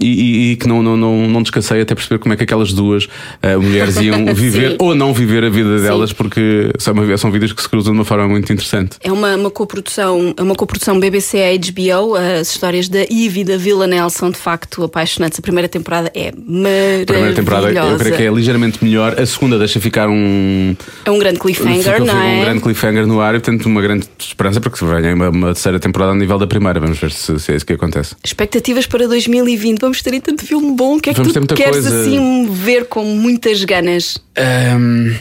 e, 0.00 0.06
e- 0.06 0.52
e 0.52 0.56
que 0.56 0.68
não, 0.68 0.82
não, 0.82 0.96
não, 0.96 1.21
não 1.28 1.42
descansei 1.42 1.80
até 1.80 1.94
perceber 1.94 2.18
como 2.18 2.34
é 2.34 2.36
que 2.36 2.42
aquelas 2.42 2.72
duas 2.72 3.04
uh, 3.04 3.60
mulheres 3.60 3.96
iam 3.96 4.26
viver 4.34 4.72
Sim. 4.72 4.76
ou 4.80 4.94
não 4.94 5.12
viver 5.12 5.44
a 5.44 5.50
vida 5.50 5.80
delas, 5.80 6.12
porque 6.12 6.70
são, 6.78 6.94
são 7.18 7.30
vidas 7.30 7.52
que 7.52 7.62
se 7.62 7.68
cruzam 7.68 7.92
de 7.92 7.98
uma 7.98 8.04
forma 8.04 8.28
muito 8.28 8.52
interessante. 8.52 8.96
É 9.02 9.12
uma, 9.12 9.36
uma 9.36 9.50
coprodução, 9.50 10.34
é 10.36 10.42
uma 10.42 10.54
coprodução 10.54 10.98
BBC 10.98 11.58
HBO. 11.58 12.16
As 12.16 12.50
histórias 12.50 12.88
da 12.88 13.02
Eve 13.02 13.40
e 13.40 13.44
da 13.44 13.56
Villanelle 13.56 14.10
são 14.10 14.30
de 14.30 14.38
facto 14.38 14.82
apaixonantes. 14.84 15.38
A 15.38 15.42
primeira 15.42 15.68
temporada 15.68 16.10
é 16.14 16.32
maravilhosa. 16.36 17.02
A 17.02 17.06
primeira 17.06 17.34
temporada 17.34 17.72
eu 17.72 17.98
creio 17.98 18.16
que 18.16 18.22
é 18.22 18.30
ligeiramente 18.30 18.84
melhor, 18.84 19.18
a 19.18 19.26
segunda 19.26 19.58
deixa 19.58 19.80
ficar 19.80 20.08
um. 20.08 20.76
É 21.04 21.10
um 21.10 21.18
grande 21.18 21.38
cliffhanger, 21.38 22.04
não 22.04 22.20
é? 22.20 22.38
um 22.38 22.40
grande 22.40 22.60
cliffhanger 22.60 23.06
no 23.06 23.20
ar 23.20 23.34
e, 23.34 23.40
portanto, 23.40 23.66
uma 23.66 23.80
grande 23.80 24.06
esperança 24.18 24.60
para 24.60 24.70
que 24.70 24.78
se 24.78 24.84
venha 24.84 25.14
uma, 25.14 25.28
uma 25.30 25.46
terceira 25.48 25.78
temporada 25.78 26.12
a 26.12 26.14
nível 26.14 26.38
da 26.38 26.46
primeira. 26.46 26.80
Vamos 26.80 26.98
ver 26.98 27.10
se, 27.10 27.38
se 27.38 27.52
é 27.52 27.56
isso 27.56 27.66
que 27.66 27.72
acontece. 27.72 28.14
Expectativas 28.24 28.86
para 28.86 29.06
2020. 29.06 29.80
Vamos 29.80 30.02
ter 30.02 30.12
aí 30.12 30.20
tanto 30.20 30.44
filme 30.44 30.74
bom. 30.76 30.96
O 30.96 31.00
que 31.14 31.20
é 31.20 31.24
que 31.24 31.32
Vamos 31.32 31.32
ter 31.32 31.38
tu 31.40 31.42
muita 31.42 31.54
queres 31.54 31.86
coisa. 31.88 32.00
assim 32.00 32.48
ver 32.52 32.86
com 32.86 33.04
muitas 33.04 33.64
ganas? 33.64 34.18
Ahm, 34.36 35.14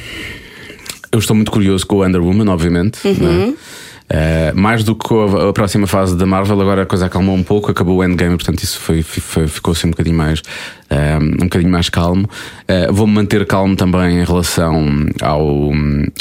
eu 1.12 1.20
estou 1.20 1.36
muito 1.36 1.52
curioso 1.52 1.86
com 1.86 1.98
o 1.98 2.00
Wonder 2.00 2.22
Woman, 2.24 2.48
obviamente. 2.50 3.00
é? 3.08 3.54
Ah, 4.14 4.52
mais 4.54 4.84
do 4.84 4.94
que 4.94 5.06
com 5.08 5.24
a, 5.24 5.50
a 5.50 5.54
próxima 5.54 5.88
fase 5.88 6.18
da 6.18 6.26
Marvel, 6.26 6.60
agora 6.60 6.82
a 6.82 6.86
coisa 6.86 7.06
acalmou 7.06 7.34
um 7.36 7.44
pouco, 7.44 7.72
acabou 7.72 7.98
o 7.98 8.04
Endgame, 8.04 8.36
portanto 8.36 8.62
isso 8.62 8.78
foi, 8.80 9.02
foi- 9.04 9.48
ficou 9.48 9.72
assim 9.72 9.88
um 9.88 9.92
bocadinho 9.92 10.18
mais, 10.18 10.42
um 11.22 11.44
bocadinho 11.44 11.72
mais 11.72 11.90
calmo. 11.90 12.28
Ah, 12.68 12.92
Vou-me 12.92 13.14
manter 13.14 13.46
calmo 13.46 13.76
também 13.76 14.20
em 14.20 14.24
relação 14.26 15.06
ao, 15.22 15.72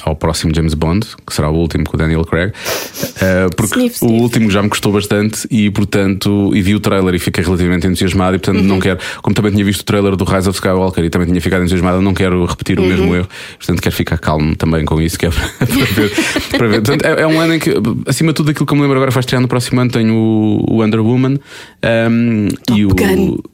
ao 0.04 0.16
próximo 0.16 0.54
James 0.54 0.74
Bond, 0.74 1.06
que 1.26 1.34
será 1.34 1.50
o 1.50 1.54
último 1.54 1.84
com 1.84 1.96
o 1.96 1.98
Daniel 1.98 2.24
Craig, 2.24 2.52
Ah, 3.20 3.48
porque 3.56 3.74
Sniff, 3.78 3.96
o 4.02 4.06
sniff. 4.06 4.22
último 4.22 4.50
já 4.50 4.62
me 4.62 4.68
custou 4.68 4.92
bastante 4.92 5.46
e, 5.50 5.70
portanto, 5.70 6.50
e 6.54 6.62
vi 6.62 6.74
o 6.74 6.80
trailer 6.80 7.14
e 7.14 7.18
fiquei 7.18 7.42
relativamente 7.44 7.86
entusiasmado. 7.86 8.36
E, 8.36 8.38
portanto, 8.38 8.60
Uhum. 8.62 8.68
não 8.68 8.78
quero, 8.80 8.98
como 9.22 9.34
também 9.34 9.52
tinha 9.52 9.64
visto 9.64 9.80
o 9.80 9.84
trailer 9.84 10.16
do 10.16 10.24
Rise 10.24 10.48
of 10.48 10.56
Skywalker 10.56 11.04
e 11.04 11.10
também 11.10 11.28
tinha 11.28 11.40
ficado 11.40 11.60
entusiasmado, 11.62 12.00
não 12.00 12.14
quero 12.14 12.44
repetir 12.44 12.78
o 12.78 12.82
Uhum. 12.82 12.88
mesmo 12.88 13.14
erro. 13.14 13.28
Portanto, 13.58 13.80
quero 13.82 13.94
ficar 13.94 14.18
calmo 14.18 14.54
também 14.56 14.84
com 14.84 15.00
isso, 15.00 15.18
que 15.18 15.26
é 15.26 15.30
para, 15.30 15.48
para 15.66 15.84
ver. 15.86 16.12
para 16.50 16.68
ver. 16.68 16.82
Portanto, 16.82 17.04
é, 17.04 17.22
é 17.22 17.26
um 17.26 17.40
ano 17.40 17.54
em 17.54 17.58
que, 17.58 17.72
acima 18.06 18.30
de 18.32 18.36
tudo, 18.36 18.50
aquilo 18.50 18.66
que 18.66 18.72
eu 18.72 18.76
me 18.76 18.82
lembro 18.82 18.96
agora 18.96 19.10
vai 19.10 19.20
estrear 19.20 19.40
no 19.42 19.48
próximo 19.48 19.80
ano. 19.80 19.90
Tenho 19.90 20.14
o, 20.14 20.64
o 20.68 20.80
Wonder 20.80 21.00
Woman 21.00 21.36
um, 22.10 22.48
e 22.76 22.84
o. 22.86 22.90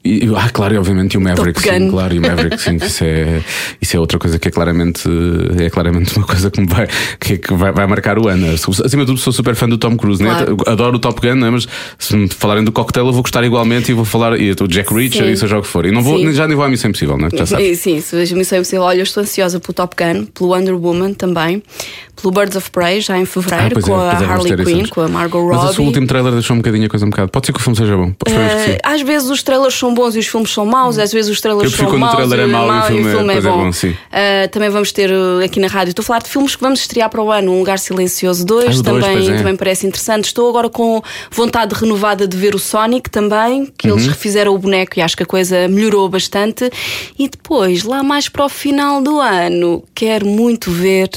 E, 0.03 0.29
ah, 0.35 0.49
claro, 0.51 0.75
e 0.75 0.77
e 1.15 1.17
o 1.17 1.21
Maverick, 1.21 1.61
Top 1.61 1.75
sim, 1.75 1.89
claro, 1.89 2.13
e 2.13 2.19
o 2.19 2.21
Maverick, 2.21 2.61
sim, 2.61 2.75
isso 2.75 3.03
é, 3.03 3.41
isso 3.81 3.97
é 3.97 3.99
outra 3.99 4.19
coisa 4.19 4.39
que 4.39 4.47
é 4.47 4.51
claramente, 4.51 5.03
é 5.59 5.69
claramente 5.69 6.15
uma 6.17 6.25
coisa 6.25 6.49
que 6.49 6.61
me 6.61 6.67
vai, 6.67 6.87
que, 7.19 7.37
que 7.37 7.53
vai, 7.53 7.71
vai 7.71 7.87
marcar 7.87 8.19
o 8.19 8.27
ano. 8.27 8.47
Acima 8.53 9.03
de 9.03 9.07
tudo, 9.07 9.17
sou 9.17 9.33
super 9.33 9.55
fã 9.55 9.67
do 9.67 9.77
Tom 9.77 9.95
Cruise, 9.97 10.21
né? 10.21 10.29
Claro. 10.29 10.57
adoro 10.65 10.97
o 10.97 10.99
Top 10.99 11.19
Gun, 11.21 11.35
né? 11.35 11.49
mas 11.49 11.67
se 11.97 12.15
me 12.15 12.27
falarem 12.27 12.63
do 12.63 12.71
cocktail, 12.71 13.07
eu 13.07 13.13
vou 13.13 13.21
gostar 13.21 13.43
igualmente 13.43 13.91
e 13.91 13.93
vou 13.93 14.05
falar, 14.05 14.39
e 14.39 14.51
o 14.51 14.67
Jack 14.67 14.93
Reacher, 14.93 15.25
Sim. 15.25 15.31
e 15.31 15.37
seja 15.37 15.57
o 15.57 15.61
que 15.61 15.67
for. 15.67 15.85
E 15.85 15.91
não 15.91 16.01
vou, 16.01 16.17
Sim. 16.17 16.31
já 16.33 16.47
nem 16.47 16.55
vou 16.55 16.65
à 16.65 16.69
missão 16.69 16.89
impossível, 16.89 17.17
né? 17.17 17.29
Já 17.33 17.45
sabes. 17.45 17.79
Sim, 17.79 18.01
se 18.01 18.15
vejo 18.15 18.35
Missão 18.35 18.57
Impossível. 18.57 18.83
Olha, 18.83 18.99
eu 18.99 19.03
estou 19.03 19.21
ansiosa 19.21 19.59
pelo 19.59 19.73
Top 19.73 19.95
Gun, 19.95 20.25
pelo 20.25 20.49
Wonder 20.49 20.75
Woman 20.75 21.13
também, 21.13 21.61
pelo 22.15 22.33
Birds 22.33 22.55
of 22.55 22.71
Prey, 22.71 23.01
já 23.01 23.17
em 23.17 23.25
fevereiro, 23.25 23.79
é, 23.79 23.81
com 23.81 23.95
a 23.95 24.15
pois 24.15 24.21
é, 24.21 24.25
Harley 24.25 24.65
Quinn, 24.65 24.87
com 24.87 25.01
a 25.01 25.07
Margot 25.07 25.47
Mas 25.47 25.57
Robbie. 25.57 25.71
esse 25.71 25.81
último 25.81 26.07
trailer 26.07 26.33
deixou 26.33 26.55
um 26.55 26.59
bocadinho 26.59 26.85
a 26.85 26.89
coisa 26.89 27.05
um 27.05 27.09
bocado. 27.09 27.29
Pode 27.29 27.45
ser 27.45 27.53
que 27.53 27.59
o 27.59 27.61
filme 27.61 27.77
seja 27.77 27.95
bom. 27.95 28.11
Eh, 28.27 28.77
às 28.83 29.01
vezes 29.01 29.29
os 29.29 29.43
trailers 29.43 29.75
são 29.75 29.93
bons 29.93 30.15
e 30.15 30.19
os 30.19 30.27
filmes 30.27 30.51
são 30.51 30.65
maus, 30.65 30.96
às 30.99 31.11
vezes 31.11 31.29
os 31.31 31.39
trailers 31.41 31.71
são 31.73 31.85
quando 31.85 31.95
o 31.95 31.99
maus 31.99 32.15
trailer 32.15 32.39
é 32.39 32.45
mau 32.47 32.67
e 32.67 32.79
o 32.79 32.83
filme 32.83 33.01
é- 33.09 33.17
depois 33.17 33.45
é 33.45 33.49
bom, 33.49 33.71
sim. 33.71 33.95
Eh, 34.11 34.47
também 34.47 34.69
vamos 34.69 34.91
ter 34.91 35.09
eh, 35.09 35.45
aqui 35.45 35.59
na 35.59 35.67
rádio. 35.67 35.91
Estou 35.91 36.03
a 36.03 36.05
falar 36.05 36.19
de 36.19 36.29
filmes 36.29 36.55
que 36.55 36.61
vamos 36.61 36.79
estrear 36.79 37.09
para 37.09 37.21
o 37.21 37.31
ano. 37.31 37.51
Um 37.51 37.59
Lugar 37.59 37.79
Silencioso 37.79 38.45
2 38.45 38.63
Ah, 38.77 38.79
o 38.79 38.83
dois, 38.83 39.03
também, 39.03 39.17
pois 39.17 39.29
é. 39.29 39.37
também 39.37 39.55
parece 39.55 39.85
interessante. 39.87 40.25
Estou 40.25 40.49
agora 40.49 40.69
com 40.69 41.01
vontade 41.31 41.73
renovada 41.75 42.27
de 42.27 42.35
ver 42.37 42.55
o 42.55 42.59
Sonic 42.59 43.09
também, 43.09 43.71
que 43.77 43.87
Uhum. 43.89 43.95
eles 43.95 44.07
refizeram 44.07 44.53
o 44.53 44.57
boneco 44.57 44.97
e 44.97 45.01
acho 45.01 45.15
que 45.17 45.23
a 45.23 45.25
coisa 45.25 45.67
melhorou 45.67 46.07
bastante. 46.09 46.69
E 47.17 47.27
depois, 47.29 47.83
lá 47.83 48.03
mais 48.03 48.29
para 48.29 48.45
o 48.45 48.49
final 48.49 49.01
do 49.01 49.19
ano, 49.19 49.83
quero 49.95 50.25
muito 50.25 50.71
ver 50.71 51.09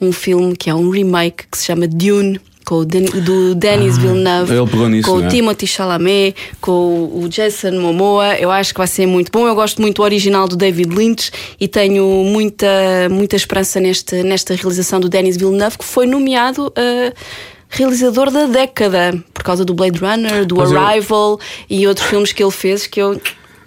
um 0.00 0.12
filme 0.12 0.56
que 0.56 0.68
é 0.70 0.74
um 0.74 0.90
remake 0.90 1.44
que 1.50 1.58
se 1.58 1.66
chama 1.66 1.86
Dune. 1.86 2.40
Com 2.70 2.76
o 2.76 2.84
Dan- 2.84 3.00
do 3.24 3.52
Denis 3.56 3.98
Villeneuve, 3.98 4.56
Ah, 4.56 4.64
pegou 4.64 4.88
nisso, 4.88 5.10
com 5.10 5.16
não 5.18 5.24
é? 5.24 5.26
o 5.26 5.28
Timothy 5.28 5.66
Chalamet, 5.66 6.36
com 6.60 7.10
o 7.12 7.28
Jason 7.28 7.72
Momoa. 7.72 8.36
Eu 8.36 8.48
acho 8.48 8.72
que 8.72 8.78
vai 8.78 8.86
ser 8.86 9.06
muito 9.06 9.32
bom. 9.32 9.44
Eu 9.48 9.56
gosto 9.56 9.82
muito 9.82 9.96
do 9.96 10.02
original 10.04 10.46
do 10.46 10.54
David 10.56 10.94
Lynch 10.94 11.32
e 11.58 11.66
tenho 11.66 12.04
muita, 12.24 12.68
muita 13.10 13.34
esperança 13.34 13.80
neste, 13.80 14.22
nesta 14.22 14.54
realização 14.54 15.00
do 15.00 15.08
Denis 15.08 15.36
Villeneuve, 15.36 15.78
que 15.78 15.84
foi 15.84 16.06
nomeado 16.06 16.72
a 16.76 17.12
realizador 17.68 18.30
da 18.30 18.46
década, 18.46 19.20
por 19.34 19.42
causa 19.42 19.64
do 19.64 19.74
Blade 19.74 19.98
Runner, 19.98 20.46
do 20.46 20.60
eu- 20.62 20.78
Arrival 20.78 21.40
e 21.68 21.88
outros 21.88 22.06
filmes 22.06 22.32
que 22.32 22.40
ele 22.40 22.52
fez 22.52 22.86
que 22.86 23.00
eu 23.02 23.20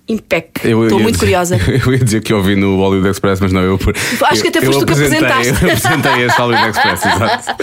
impec. 0.07 0.49
Eu 0.65 0.83
Estou 0.83 0.99
muito 0.99 1.13
dizer- 1.15 1.25
curiosa. 1.25 1.57
Eu 1.85 1.93
ia 1.93 1.99
dizer 2.03 2.21
que 2.21 2.33
ouvi 2.33 2.55
no 2.55 2.77
Hollywood 2.77 3.09
Express, 3.09 3.39
mas 3.39 3.51
não, 3.53 3.61
eu. 3.61 3.79
Acho 4.25 4.41
que 4.41 4.49
até 4.49 4.59
eu, 4.59 4.63
foste 4.63 4.81
eu 4.81 4.85
tu 4.85 4.85
que 4.85 4.93
apresentaste. 4.93 5.47
Eu 5.49 5.55
apresentei 5.71 6.25
este 6.25 6.41
Hollywood 6.41 6.69
Express, 6.69 7.05
exato. 7.05 7.55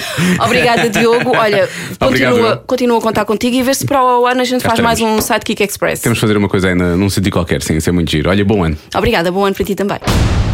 Obrigada, 0.44 0.88
Diogo. 0.88 1.37
Olha, 1.37 1.68
Obrigado, 2.00 2.31
continua, 2.31 2.50
eu. 2.50 2.57
continua 2.66 2.98
a 2.98 3.00
contar 3.00 3.24
contigo 3.24 3.57
e 3.57 3.62
ver 3.62 3.74
se 3.74 3.85
para 3.85 4.03
o 4.03 4.26
ano 4.26 4.40
a 4.40 4.44
gente 4.44 4.62
Cá 4.62 4.70
faz 4.70 4.81
mais 4.81 5.00
um 5.00 5.20
Sidekick 5.20 5.62
Express. 5.62 6.00
Temos 6.00 6.16
de 6.16 6.20
fazer 6.20 6.37
uma 6.37 6.48
coisa 6.48 6.68
aí 6.68 6.74
na- 6.74 6.96
num 6.96 7.11
sítio 7.11 7.31
qualquer, 7.31 7.62
sim, 7.62 7.76
isso 7.76 7.88
é 7.88 7.92
muito 7.92 8.11
giro. 8.11 8.31
Olha, 8.31 8.44
bom 8.44 8.64
ano. 8.64 8.76
Obrigada, 8.96 9.31
bom 9.31 9.44
ano 9.44 9.55
para 9.55 9.64
ti 9.64 9.74
também. 9.74 9.98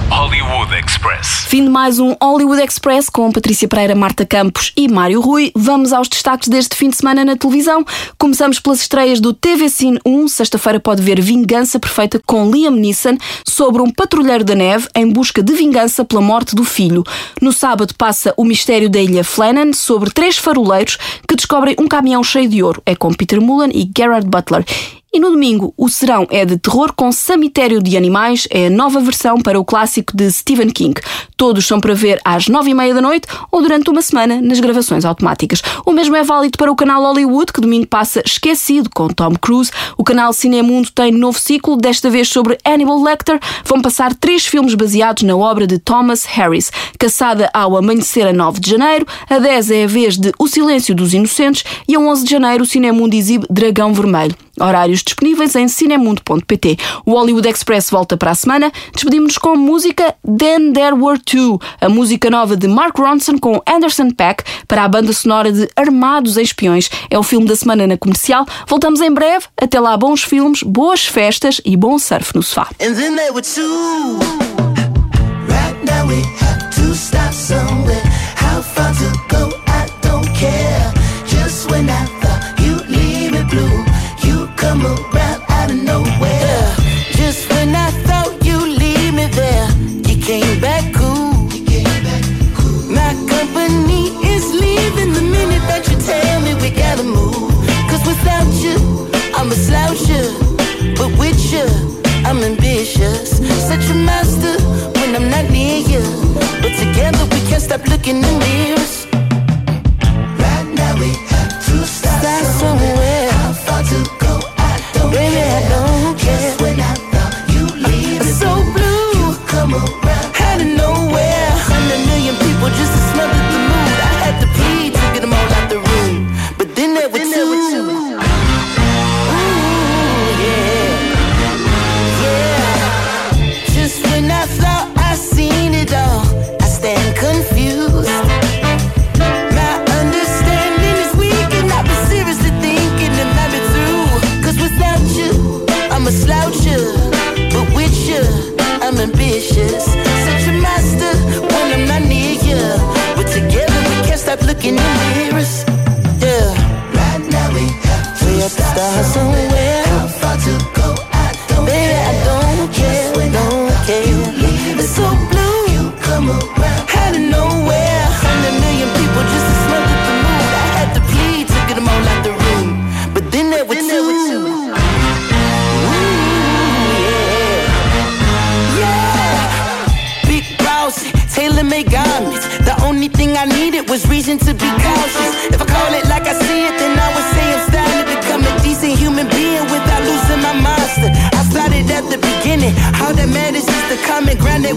Hollywood 0.09 0.73
Express. 0.73 1.47
Fim 1.49 1.65
de 1.65 1.69
mais 1.69 1.99
um 1.99 2.15
Hollywood 2.23 2.63
Express 2.63 3.11
com 3.11 3.33
Patrícia 3.33 3.67
Pereira, 3.67 3.95
Marta 3.95 4.25
Campos 4.25 4.73
e 4.77 4.87
Mário 4.89 5.21
Rui. 5.21 5.51
Vamos 5.55 5.93
aos 5.93 6.09
destaques 6.09 6.49
deste 6.49 6.77
fim 6.77 6.91
de 6.91 6.97
semana 6.97 7.25
na 7.25 7.37
televisão. 7.37 7.85
Começamos 8.17 8.61
pelas 8.61 8.81
estreias 8.81 9.21
do 9.21 9.33
TV 9.33 9.69
Cine 9.69 9.99
1. 10.07 10.29
Sexta-feira 10.29 10.79
pode 10.79 11.03
ver 11.03 11.21
Vingança 11.21 11.81
Perfeita 11.81 12.21
com 12.25 12.49
Liam 12.51 12.71
Neeson 12.71 13.19
sobre 13.45 13.83
um 13.83 13.91
patrulheiro 13.91 14.45
da 14.45 14.55
neve 14.55 14.89
em 14.95 15.11
busca 15.11 15.43
de 15.43 15.53
vingança 15.53 16.05
pela 16.05 16.23
morte 16.23 16.55
do 16.55 16.63
filho. 16.63 17.03
No 17.43 17.53
sábado 17.53 17.93
passa 17.99 18.33
O 18.37 18.45
Mistério 18.45 18.89
da 18.89 19.01
Ilha 19.01 19.25
Flannan 19.25 19.73
sobre 19.73 20.11
três 20.11 20.39
faroleiros 20.39 20.99
que 21.29 21.35
descobrem 21.35 21.75
um 21.79 21.89
caminhão 21.89 22.23
cheio 22.23 22.49
de 22.49 22.63
ouro. 22.63 22.81
É 22.87 22.95
com 22.95 23.13
Peter 23.13 23.41
Mullen 23.41 23.73
e 23.75 23.91
Gerard 23.97 24.29
Butler. 24.29 24.65
E 25.13 25.21
no 25.21 25.31
domingo, 25.31 25.73
o 25.79 25.89
serão 25.89 26.27
é 26.31 26.45
de 26.45 26.59
terror 26.59 26.93
com 26.95 27.11
Cemitério 27.11 27.83
de 27.83 27.97
Animais, 27.97 28.47
é 28.51 28.67
a 28.67 28.71
nova 28.71 29.01
versão 29.01 29.41
para 29.41 29.59
o 29.59 29.65
clássico 29.65 30.15
de 30.15 30.31
Stephen 30.31 30.69
King. 30.69 31.01
Todos 31.37 31.67
são 31.67 31.81
para 31.81 31.95
ver 31.95 32.21
às 32.25 32.49
nove 32.49 32.71
e 32.71 32.75
meia 32.75 32.93
da 32.93 33.01
noite 33.01 33.27
ou 33.51 33.63
durante 33.63 33.89
uma 33.89 34.03
semana 34.03 34.41
nas 34.43 34.61
gravações 34.61 35.05
automáticas. 35.05 35.63
O 35.87 35.93
mesmo 35.93 36.17
é 36.17 36.23
válido 36.23 36.59
para 36.59 36.71
o 36.71 36.77
canal 36.77 37.03
Hollywood, 37.03 37.53
que 37.53 37.61
domingo 37.61 37.87
passa 37.87 38.21
Esquecido 38.27 38.91
com 38.95 39.09
Tom 39.09 39.35
Cruise. 39.41 39.71
O 39.97 40.05
canal 40.05 40.33
Cinemundo 40.35 40.91
tem 40.91 41.13
novo 41.13 41.39
ciclo, 41.39 41.77
desta 41.77 42.11
vez 42.11 42.29
sobre 42.29 42.59
Hannibal 42.67 43.03
Lecter. 43.03 43.41
Vão 43.65 43.81
passar 43.81 44.15
três 44.15 44.47
filmes 44.47 44.75
baseados 44.75 45.23
na 45.23 45.37
obra 45.37 45.67
de 45.67 45.79
Thomas 45.79 46.27
Harris. 46.27 46.71
Caçada 46.99 47.49
ao 47.55 47.77
amanhecer 47.77 48.27
a 48.27 48.33
9 48.33 48.61
de 48.61 48.71
janeiro, 48.71 49.07
a 49.31 49.39
10 49.39 49.71
é 49.71 49.85
a 49.85 49.87
vez 49.87 50.19
de 50.19 50.33
O 50.39 50.47
Silêncio 50.47 50.95
dos 50.95 51.15
Inocentes 51.15 51.65
e 51.89 51.95
a 51.95 51.99
11 51.99 52.25
de 52.25 52.31
janeiro 52.31 52.65
o 52.65 52.67
Cinemundo 52.67 53.17
exibe 53.17 53.47
Dragão 53.49 53.95
Vermelho. 53.95 54.46
Horários 54.61 55.03
disponíveis 55.03 55.55
em 55.55 55.69
cinemundo.pt. 55.69 56.79
O 57.05 57.13
Hollywood 57.13 57.49
Express 57.49 57.91
volta 57.91 58.17
para 58.17 58.31
a 58.31 58.35
semana. 58.35 58.73
Despedimos-nos 58.93 59.39
com 59.39 59.51
a 59.51 59.57
música 59.57 60.15
Then 60.25 60.73
There 60.73 60.95
Were 60.95 61.19
Two, 61.19 61.61
a 61.81 61.89
música 61.89 62.31
nova 62.31 62.57
de 62.57 62.67
Mark 62.67 62.99
Ronson 62.99 63.39
com 63.39 63.63
Anderson 63.67 64.11
Paak 64.11 64.45
para 64.67 64.85
a 64.85 64.89
banda 64.89 65.13
sonora 65.13 65.53
de 65.53 65.69
Armados 65.77 66.37
Espiões. 66.37 66.91
É 67.11 67.19
o 67.19 67.23
filme 67.23 67.47
da 67.47 67.57
semana 67.57 67.87
na 67.87 67.97
comercial. 67.97 68.47
Voltamos 68.67 69.01
em 69.01 69.13
breve. 69.13 69.47
Até 69.57 69.79
lá, 69.81 69.97
bons 69.97 70.23
filmes, 70.23 70.63
boas 70.63 71.07
festas 71.07 71.61
e 71.65 71.77
bom 71.77 71.99
surf 71.99 72.35
no 72.35 72.43
sofá. 72.43 72.69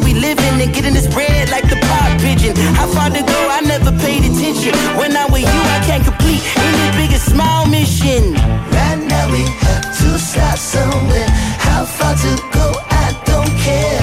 We 0.10 0.20
live 0.20 0.40
in 0.40 0.62
and 0.62 0.74
getting 0.74 0.94
this 0.94 1.08
bread 1.14 1.50
like 1.50 1.70
the 1.70 1.78
pop 1.86 2.10
pigeon. 2.20 2.56
How 2.74 2.88
far 2.88 3.10
to 3.10 3.22
go? 3.22 3.40
I 3.58 3.62
never 3.62 3.92
paid 4.02 4.26
attention. 4.26 4.74
When 4.98 5.16
I'm 5.16 5.32
with 5.32 5.46
you, 5.46 5.64
I 5.76 5.80
can't 5.86 6.04
complete 6.04 6.42
any 6.58 6.88
big 6.98 7.14
or 7.14 7.22
small 7.22 7.68
mission. 7.68 8.34
Right 8.74 9.02
now 9.06 9.26
we 9.32 9.44
have 9.66 9.86
to 10.02 10.10
start 10.18 10.58
somewhere. 10.58 11.30
How 11.62 11.86
far 11.86 12.16
to 12.26 12.32
go? 12.58 12.66
I 12.90 13.08
don't 13.30 13.54
care. 13.62 14.02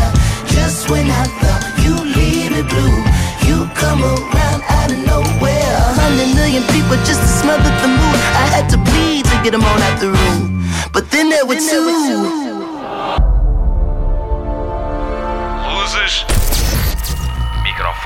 Just 0.54 0.90
when 0.90 1.10
I 1.10 1.24
thought 1.42 1.64
you 1.82 1.94
leave 2.18 2.50
me 2.54 2.62
blue, 2.62 2.96
you 3.48 3.66
come 3.74 4.00
around 4.04 4.60
out 4.78 4.90
of 4.94 5.00
nowhere. 5.10 5.74
A 5.90 5.94
hundred 6.02 6.30
million 6.38 6.62
people 6.70 6.96
just 7.02 7.20
to 7.20 7.30
smother 7.42 7.72
the 7.82 7.90
mood. 7.90 8.18
I 8.42 8.46
had 8.54 8.70
to 8.70 8.78
bleed 8.78 9.24
to 9.26 9.36
get 9.42 9.52
them 9.52 9.64
all 9.64 9.80
out 9.86 9.98
the 9.98 10.10
room. 10.14 10.62
But 10.92 11.10
then 11.10 11.30
there 11.30 11.44
were 11.44 11.58
two. 11.58 12.45